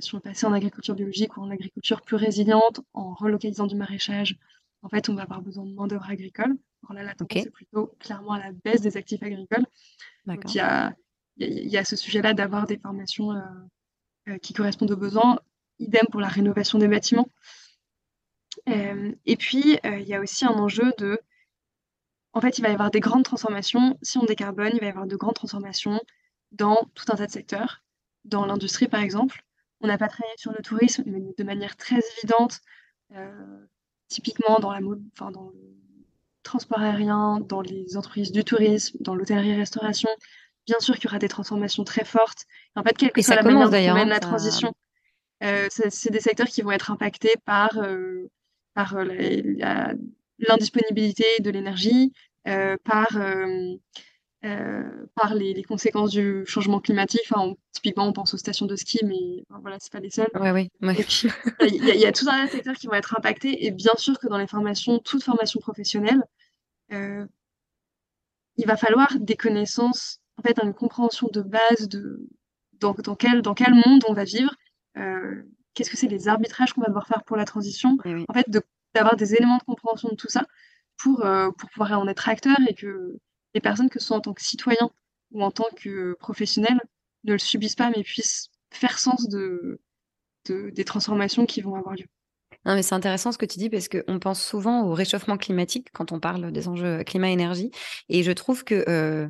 si 0.00 0.14
on 0.14 0.18
veut 0.18 0.22
passer 0.22 0.46
en 0.46 0.52
agriculture 0.52 0.94
biologique 0.94 1.36
ou 1.36 1.42
en 1.42 1.50
agriculture 1.50 2.02
plus 2.02 2.16
résiliente, 2.16 2.80
en 2.92 3.14
relocalisant 3.14 3.66
du 3.66 3.76
maraîchage, 3.76 4.36
en 4.82 4.88
fait, 4.88 5.08
on 5.08 5.14
va 5.14 5.22
avoir 5.22 5.42
besoin 5.42 5.66
de 5.66 5.74
main-d'œuvre 5.74 6.08
agricole. 6.08 6.56
Alors 6.82 6.94
là, 6.94 7.02
la 7.02 7.14
tendance 7.14 7.46
est 7.46 7.50
plutôt 7.50 7.94
clairement 8.00 8.32
à 8.32 8.38
la 8.38 8.52
baisse 8.52 8.80
des 8.80 8.96
actifs 8.96 9.22
agricoles. 9.22 9.66
Il 10.34 10.54
y 10.54 10.60
a, 10.60 10.94
y 11.36 11.76
a 11.76 11.84
ce 11.84 11.96
sujet-là 11.96 12.34
d'avoir 12.34 12.66
des 12.66 12.78
formations 12.78 13.32
euh, 13.32 13.40
euh, 14.28 14.38
qui 14.38 14.52
correspondent 14.52 14.90
aux 14.90 14.96
besoins. 14.96 15.38
Idem 15.78 16.06
pour 16.10 16.20
la 16.20 16.28
rénovation 16.28 16.78
des 16.78 16.88
bâtiments. 16.88 17.30
Euh, 18.68 19.12
et 19.24 19.36
puis, 19.36 19.78
il 19.84 20.08
y 20.08 20.14
a 20.14 20.20
aussi 20.20 20.44
un 20.44 20.52
enjeu 20.52 20.92
de. 20.98 21.18
En 22.32 22.40
fait, 22.40 22.58
il 22.58 22.62
va 22.62 22.68
y 22.68 22.72
avoir 22.72 22.90
des 22.90 23.00
grandes 23.00 23.24
transformations. 23.24 23.98
Si 24.02 24.18
on 24.18 24.24
décarbone, 24.24 24.72
il 24.74 24.80
va 24.80 24.86
y 24.86 24.90
avoir 24.90 25.06
de 25.06 25.16
grandes 25.16 25.34
transformations 25.34 26.00
dans 26.52 26.76
tout 26.94 27.04
un 27.08 27.16
tas 27.16 27.26
de 27.26 27.30
secteurs. 27.30 27.82
Dans 28.24 28.44
l'industrie, 28.44 28.88
par 28.88 29.00
exemple, 29.00 29.42
on 29.80 29.86
n'a 29.86 29.96
pas 29.96 30.08
travaillé 30.08 30.34
sur 30.36 30.52
le 30.52 30.62
tourisme, 30.62 31.04
mais 31.06 31.20
de 31.36 31.44
manière 31.44 31.76
très 31.76 32.00
évidente. 32.18 32.60
typiquement 34.08 34.58
dans, 34.58 34.72
la, 34.72 34.80
enfin, 35.14 35.30
dans 35.30 35.48
le 35.48 35.79
transport 36.42 36.80
aérien, 36.80 37.40
dans 37.40 37.60
les 37.60 37.96
entreprises 37.96 38.32
du 38.32 38.44
tourisme, 38.44 38.96
dans 39.00 39.14
l'hôtellerie-restauration, 39.14 40.08
bien 40.66 40.78
sûr 40.80 40.94
qu'il 40.94 41.04
y 41.04 41.08
aura 41.08 41.18
des 41.18 41.28
transformations 41.28 41.84
très 41.84 42.04
fortes. 42.04 42.44
En 42.76 42.82
fait, 42.82 42.96
quelle 42.96 43.12
que 43.12 43.22
soit 43.22 43.36
la 43.36 43.42
manière 43.42 43.70
dont 43.70 43.76
on 43.76 43.94
mène 43.94 44.08
la 44.08 44.20
transition, 44.20 44.72
euh, 45.42 45.68
c'est 45.70 46.10
des 46.10 46.20
secteurs 46.20 46.48
qui 46.48 46.62
vont 46.62 46.70
être 46.70 46.90
impactés 46.90 47.34
par, 47.44 47.78
euh, 47.78 48.30
par 48.74 48.96
euh, 48.96 49.04
l'indisponibilité 50.38 51.24
de 51.40 51.50
l'énergie, 51.50 52.12
par, 52.44 53.08
par 54.42 55.34
les, 55.34 55.62
conséquences 55.62 56.10
du 56.10 56.44
changement 56.46 56.80
climatique. 56.80 57.22
Enfin, 57.30 57.54
typiquement, 57.72 58.06
on 58.06 58.12
pense 58.12 58.34
aux 58.34 58.38
stations 58.38 58.66
de 58.66 58.76
ski, 58.76 59.00
mais 59.04 59.44
enfin, 59.50 59.60
voilà, 59.60 59.76
c'est 59.80 59.92
pas 59.92 60.00
les 60.00 60.10
seuls. 60.10 60.30
oui, 60.34 60.70
Il 61.60 61.84
y, 61.84 62.06
a 62.06 62.12
tout 62.12 62.26
un 62.28 62.46
secteurs 62.46 62.76
qui 62.76 62.86
vont 62.86 62.94
être 62.94 63.14
impactés, 63.18 63.66
et 63.66 63.70
bien 63.70 63.92
sûr 63.96 64.18
que 64.18 64.26
dans 64.28 64.38
les 64.38 64.46
formations, 64.46 64.98
toute 64.98 65.22
formation 65.22 65.60
professionnelle, 65.60 66.22
il 66.90 68.66
va 68.66 68.76
falloir 68.76 69.08
des 69.18 69.36
connaissances 69.36 70.20
en 70.36 70.42
fait 70.42 70.58
une 70.62 70.74
compréhension 70.74 71.28
de 71.32 71.42
base 71.42 71.88
de 71.88 72.26
dans, 72.80 72.94
dans, 72.94 73.14
quel, 73.14 73.42
dans 73.42 73.54
quel 73.54 73.74
monde 73.74 74.04
on 74.08 74.14
va 74.14 74.24
vivre, 74.24 74.54
euh, 74.96 75.42
qu'est-ce 75.74 75.90
que 75.90 75.98
c'est 75.98 76.08
les 76.08 76.28
arbitrages 76.28 76.72
qu'on 76.72 76.80
va 76.80 76.86
devoir 76.86 77.06
faire 77.06 77.22
pour 77.24 77.36
la 77.36 77.44
transition, 77.44 77.98
eh 78.04 78.24
en 78.26 78.32
fait 78.32 78.46
d'avoir 78.94 79.16
des 79.16 79.34
éléments 79.34 79.58
de 79.58 79.62
compréhension 79.64 80.08
de 80.08 80.14
tout 80.14 80.30
ça 80.30 80.46
pour, 80.96 81.24
euh, 81.24 81.50
pour 81.58 81.68
pouvoir 81.70 82.00
en 82.00 82.08
être 82.08 82.28
acteur 82.28 82.56
et 82.68 82.74
que 82.74 83.18
les 83.54 83.60
personnes, 83.60 83.90
que 83.90 83.98
ce 83.98 84.06
soit 84.06 84.16
en 84.16 84.20
tant 84.20 84.34
que 84.34 84.42
citoyens 84.42 84.90
ou 85.32 85.42
en 85.42 85.50
tant 85.50 85.68
que 85.76 86.16
professionnels, 86.18 86.80
ne 87.24 87.32
le 87.32 87.38
subissent 87.38 87.76
pas 87.76 87.90
mais 87.90 88.02
puissent 88.02 88.50
faire 88.70 88.98
sens 88.98 89.28
de, 89.28 89.80
de 90.46 90.70
des 90.70 90.84
transformations 90.84 91.46
qui 91.46 91.60
vont 91.60 91.74
avoir 91.74 91.94
lieu. 91.94 92.06
Non, 92.66 92.74
mais 92.74 92.82
c'est 92.82 92.94
intéressant 92.94 93.32
ce 93.32 93.38
que 93.38 93.46
tu 93.46 93.58
dis 93.58 93.70
parce 93.70 93.88
qu'on 93.88 94.18
pense 94.18 94.44
souvent 94.44 94.82
au 94.84 94.92
réchauffement 94.92 95.38
climatique 95.38 95.88
quand 95.92 96.12
on 96.12 96.20
parle 96.20 96.52
des 96.52 96.68
enjeux 96.68 97.02
climat-énergie. 97.04 97.70
Et 98.08 98.22
je 98.22 98.32
trouve 98.32 98.64
que 98.64 98.84
euh, 98.88 99.28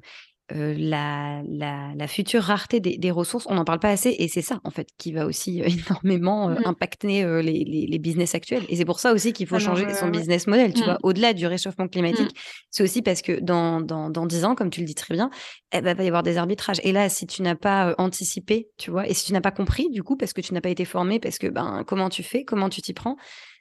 euh, 0.53 0.75
la, 0.77 1.43
la, 1.47 2.07
future 2.09 2.43
rareté 2.43 2.81
des, 2.81 3.11
ressources, 3.11 3.47
on 3.49 3.55
n'en 3.55 3.65
parle 3.65 3.79
pas 3.79 3.91
assez 3.91 4.15
et 4.19 4.27
c'est 4.27 4.43
ça 4.43 4.61
en 4.65 4.71
fait 4.71 4.89
qui 4.99 5.13
va 5.13 5.27
aussi 5.27 5.63
énormément 5.89 6.49
euh, 6.49 6.55
mmh. 6.55 6.67
impacter 6.67 7.25
euh, 7.25 7.41
les, 7.43 7.65
les, 7.65 7.99
business 7.99 8.35
actuels. 8.35 8.65
Et 8.69 8.77
c'est 8.77 8.85
pour 8.85 8.99
ça 9.01 9.13
aussi 9.13 9.33
qu'il 9.33 9.47
faut 9.47 9.59
changer 9.59 9.93
son 9.95 10.09
business 10.09 10.47
model, 10.47 10.73
tu 10.73 10.81
mmh. 10.81 10.85
vois, 10.85 10.99
au-delà 11.03 11.33
du 11.35 11.47
réchauffement 11.47 11.89
climatique. 11.89 12.33
Mmh. 12.33 12.41
C'est 12.71 12.83
aussi 12.83 13.03
parce 13.03 13.23
que 13.23 13.39
dans, 13.41 13.81
dans, 13.81 14.11
dans 14.11 14.27
10 14.27 14.45
ans, 14.45 14.55
comme 14.55 14.71
tu 14.71 14.81
le 14.81 14.87
dis 14.87 14.95
très 14.95 15.15
bien, 15.15 15.31
eh 15.73 15.81
ben, 15.81 15.97
va 15.97 16.05
y 16.05 16.09
avoir 16.09 16.23
des 16.23 16.37
arbitrages. 16.37 16.81
Et 16.83 16.93
là, 16.93 17.09
si 17.09 17.27
tu 17.27 17.43
n'as 17.43 17.55
pas 17.55 17.95
anticipé, 17.99 18.69
tu 18.77 18.91
vois, 18.91 19.09
et 19.09 19.15
si 19.15 19.27
tu 19.27 19.33
n'as 19.33 19.41
pas 19.41 19.53
compris 19.53 19.89
du 19.91 20.03
coup, 20.03 20.17
parce 20.17 20.33
que 20.33 20.41
tu 20.41 20.53
n'as 20.55 20.61
pas 20.61 20.71
été 20.71 20.85
formé, 20.85 21.21
parce 21.21 21.39
que 21.39 21.47
ben 21.47 21.85
comment 21.87 22.09
tu 22.09 22.23
fais, 22.23 22.45
comment 22.45 22.69
tu 22.69 22.83
t'y 22.83 22.93
prends, 22.93 23.17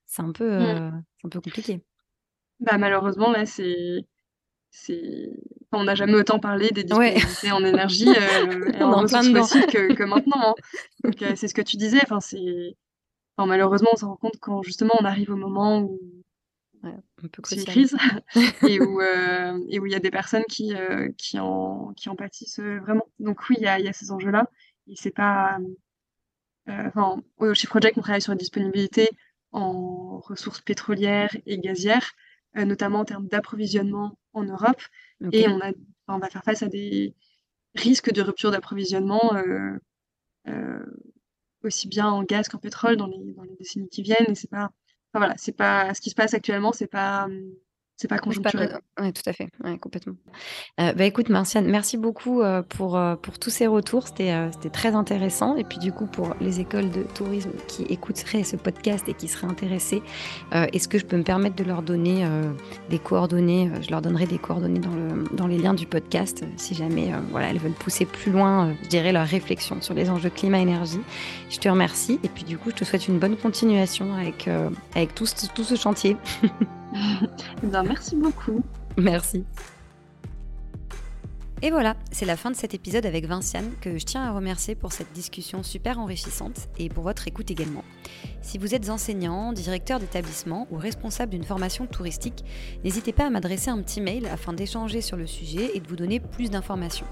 c'est 0.06 0.22
un 0.22 0.32
peu, 0.32 0.52
un 0.54 1.30
peu 1.30 1.40
compliqué. 1.42 1.82
Bah 2.60 2.78
malheureusement 2.78 3.32
là 3.32 3.46
c'est 3.46 4.06
on 5.72 5.84
n'a 5.84 5.96
jamais 5.96 6.16
autant 6.16 6.40
parlé 6.40 6.70
des 6.70 6.84
disponibilités 6.84 7.52
en 7.52 7.64
énergie 7.64 8.10
euh, 8.10 8.72
et 8.74 8.84
en 8.84 9.02
ressources 9.02 9.32
fossiles 9.32 9.66
que, 9.68 9.94
que, 9.94 10.04
maintenant. 10.06 10.50
Hein. 10.50 10.56
Donc 11.04 11.22
euh, 11.22 11.34
c'est 11.36 11.48
ce 11.48 11.54
que 11.54 11.62
tu 11.62 11.78
disais. 11.78 12.00
Enfin 12.04 12.20
c'est 12.20 12.76
enfin, 13.38 13.48
malheureusement 13.48 13.90
on 13.94 13.98
se 13.98 14.06
rend 14.06 14.16
compte 14.16 14.38
quand 14.40 14.62
justement 14.62 14.94
on 15.00 15.06
arrive 15.06 15.32
au 15.32 15.36
moment 15.36 15.82
où 15.82 16.00
ouais, 16.84 16.96
c'est 17.44 17.58
une 17.58 17.66
crise 17.66 17.98
et 18.68 18.80
où 18.80 19.02
euh, 19.02 19.60
et 19.70 19.80
où 19.80 19.86
il 19.86 19.92
y 19.92 19.96
a 19.96 20.00
des 20.00 20.12
personnes 20.12 20.46
qui 20.50 20.74
qui 21.18 21.40
en 21.40 21.94
qui 21.94 22.10
en 22.10 22.16
pâtissent 22.16 22.60
vraiment. 22.60 23.08
Donc 23.20 23.50
oui 23.50 23.56
il 23.60 23.64
y 23.64 23.68
a, 23.68 23.80
y 23.80 23.88
a 23.88 23.94
ces 23.94 24.12
enjeux 24.12 24.32
là 24.32 24.50
et 24.88 24.96
c'est 24.96 25.12
pas 25.12 25.58
enfin 26.68 27.22
au 27.38 27.54
Shift 27.54 27.70
Project 27.70 27.98
on 27.98 28.02
travaille 28.02 28.22
sur 28.22 28.32
la 28.32 28.38
disponibilité 28.38 29.10
en 29.52 30.20
ressources 30.20 30.62
pétrolières 30.62 31.36
et 31.48 31.58
gazières 31.58 32.12
notamment 32.56 33.00
en 33.00 33.06
termes 33.06 33.28
d'approvisionnement 33.28 34.18
en 34.34 34.44
Europe. 34.44 34.82
Et 35.32 35.48
on, 35.48 35.60
a, 35.62 35.72
on 36.08 36.18
va 36.18 36.30
faire 36.30 36.44
face 36.44 36.64
à 36.64 36.68
des 36.68 37.16
risques 37.76 38.12
de 38.12 38.22
rupture 38.22 38.52
d'approvisionnement, 38.52 39.36
euh, 39.36 39.78
euh, 40.48 40.86
aussi 41.64 41.88
bien 41.88 42.08
en 42.08 42.24
gaz 42.24 42.48
qu'en 42.48 42.58
pétrole 42.58 42.98
dans 42.98 43.08
les, 43.08 43.34
dans 43.34 43.44
les 43.44 43.56
décennies 43.56 43.90
qui 43.90 44.02
viennent. 44.02 44.30
Et 44.30 44.36
c'est 44.36 44.50
pas, 44.50 44.72
enfin, 45.12 45.20
voilà, 45.20 45.36
c'est 45.38 45.56
pas 45.56 45.94
ce 45.94 46.02
qui 46.02 46.10
se 46.10 46.16
passe 46.16 46.34
actuellement, 46.34 46.72
c'est 46.72 46.88
pas 46.88 47.28
c'est 48.00 48.08
pas 48.08 48.18
conjoncturel. 48.18 48.80
Oui, 48.98 49.12
tout 49.12 49.22
à 49.26 49.34
fait, 49.34 49.50
complètement. 49.82 50.14
Euh, 50.80 50.94
bah, 50.94 51.04
écoute, 51.04 51.28
Marciane, 51.28 51.66
merci 51.70 51.98
beaucoup 51.98 52.42
euh, 52.42 52.62
pour, 52.62 52.96
euh, 52.96 53.18
pour 53.18 53.38
tous 53.40 53.50
ces 53.50 53.68
retours. 53.68 54.08
C'était 54.08 54.34
c'était 54.54 54.70
très 54.70 54.96
intéressant. 54.96 55.58
Et 55.58 55.66
puis, 55.66 55.80
du 55.80 55.92
coup, 55.92 56.06
pour 56.06 56.34
les 56.40 56.62
écoles 56.62 56.92
de 56.92 57.04
tourisme 57.04 57.52
qui 57.68 57.84
écouteraient 57.84 58.44
ce 58.44 58.56
podcast 58.56 59.10
et 59.10 59.14
qui 59.14 59.28
seraient 59.28 59.48
intéressées, 59.48 60.02
est-ce 60.54 60.88
que 60.88 60.98
je 60.98 61.06
peux 61.06 61.18
me 61.18 61.24
permettre 61.24 61.58
de 61.58 61.64
leur 61.66 61.82
donner 61.82 62.26
des 62.90 63.00
coordonnées 63.00 63.70
Je 63.82 63.92
leur 63.92 64.02
donnerai 64.02 64.28
des 64.28 64.38
coordonnées 64.38 64.80
dans, 64.80 64.96
le, 64.96 65.36
dans 65.36 65.48
les 65.48 65.58
liens 65.58 65.74
du 65.74 65.86
podcast 65.86 66.46
si 66.56 66.76
jamais 66.76 67.12
voilà, 67.32 67.50
elles 67.50 67.60
veulent 67.60 67.72
pousser 67.74 68.06
plus 68.06 68.32
loin, 68.32 68.74
je 68.84 68.88
dirais, 68.88 69.12
leur 69.12 69.28
réflexion 69.28 69.82
sur 69.82 69.94
les 69.94 70.10
enjeux 70.10 70.30
climat-énergie. 70.30 71.02
Je 71.50 71.58
te 71.58 71.68
remercie. 71.68 72.20
Et 72.24 72.30
puis, 72.30 72.46
du 72.46 72.58
coup, 72.58 72.70
je 72.70 72.76
te 72.76 72.86
souhaite 72.86 73.10
une 73.10 73.20
bonne 73.20 73.36
continuation 73.36 74.14
avec, 74.14 74.50
avec 74.96 75.14
tout, 75.16 75.26
tout 75.54 75.64
ce 75.64 75.76
chantier. 75.76 76.16
Eh 76.94 77.68
ben, 77.68 77.84
merci 77.84 78.16
beaucoup. 78.16 78.64
Merci. 78.98 79.46
Et 81.62 81.72
voilà, 81.72 81.98
c'est 82.10 82.26
la 82.26 82.38
fin 82.38 82.52
de 82.52 82.56
cet 82.56 82.74
épisode 82.74 83.06
avec 83.06 83.26
Vinciane, 83.26 83.72
que 83.82 83.98
je 83.98 84.06
tiens 84.06 84.24
à 84.24 84.32
remercier 84.32 84.76
pour 84.76 84.94
cette 84.94 85.12
discussion 85.12 85.62
super 85.62 86.00
enrichissante 86.00 86.70
et 86.78 86.88
pour 86.88 87.04
votre 87.04 87.28
écoute 87.28 87.52
également. 87.52 87.84
Si 88.42 88.58
vous 88.58 88.74
êtes 88.76 88.90
enseignant, 88.90 89.52
directeur 89.52 90.00
d'établissement 90.00 90.68
ou 90.72 90.78
responsable 90.78 91.34
d'une 91.34 91.44
formation 91.44 91.86
touristique, 91.86 92.46
n'hésitez 92.86 93.12
pas 93.12 93.26
à 93.26 93.30
m'adresser 93.30 93.72
un 93.72 93.82
petit 93.82 94.00
mail 94.00 94.26
afin 94.28 94.54
d'échanger 94.54 95.02
sur 95.02 95.18
le 95.18 95.28
sujet 95.28 95.72
et 95.74 95.82
de 95.82 95.88
vous 95.90 95.98
donner 95.98 96.22
plus 96.22 96.50
d'informations. 96.50 97.08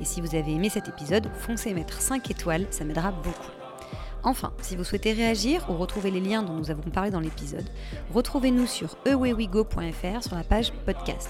Et 0.00 0.04
si 0.04 0.20
vous 0.20 0.34
avez 0.34 0.52
aimé 0.52 0.70
cet 0.70 0.88
épisode, 0.88 1.28
foncez 1.38 1.72
mettre 1.72 2.02
5 2.02 2.28
étoiles, 2.32 2.66
ça 2.70 2.84
m'aidera 2.84 3.12
beaucoup. 3.12 3.63
Enfin, 4.24 4.52
si 4.62 4.74
vous 4.74 4.84
souhaitez 4.84 5.12
réagir 5.12 5.68
ou 5.68 5.74
retrouver 5.74 6.10
les 6.10 6.20
liens 6.20 6.42
dont 6.42 6.54
nous 6.54 6.70
avons 6.70 6.90
parlé 6.90 7.10
dans 7.10 7.20
l'épisode, 7.20 7.68
retrouvez-nous 8.14 8.66
sur 8.66 8.96
ewewigo.fr 9.04 10.22
sur 10.22 10.34
la 10.34 10.44
page 10.44 10.72
podcast. 10.86 11.28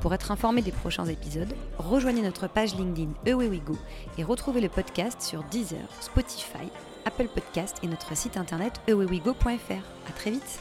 Pour 0.00 0.14
être 0.14 0.30
informé 0.30 0.62
des 0.62 0.70
prochains 0.70 1.06
épisodes, 1.06 1.52
rejoignez 1.78 2.22
notre 2.22 2.46
page 2.46 2.76
LinkedIn 2.76 3.10
Ewewigo 3.26 3.76
et 4.18 4.22
retrouvez 4.22 4.60
le 4.60 4.68
podcast 4.68 5.20
sur 5.20 5.42
Deezer, 5.44 5.80
Spotify, 6.00 6.68
Apple 7.04 7.28
Podcast 7.28 7.78
et 7.82 7.88
notre 7.88 8.16
site 8.16 8.36
internet 8.36 8.80
ewewigo.fr. 8.86 10.08
A 10.08 10.12
très 10.14 10.30
vite 10.30 10.60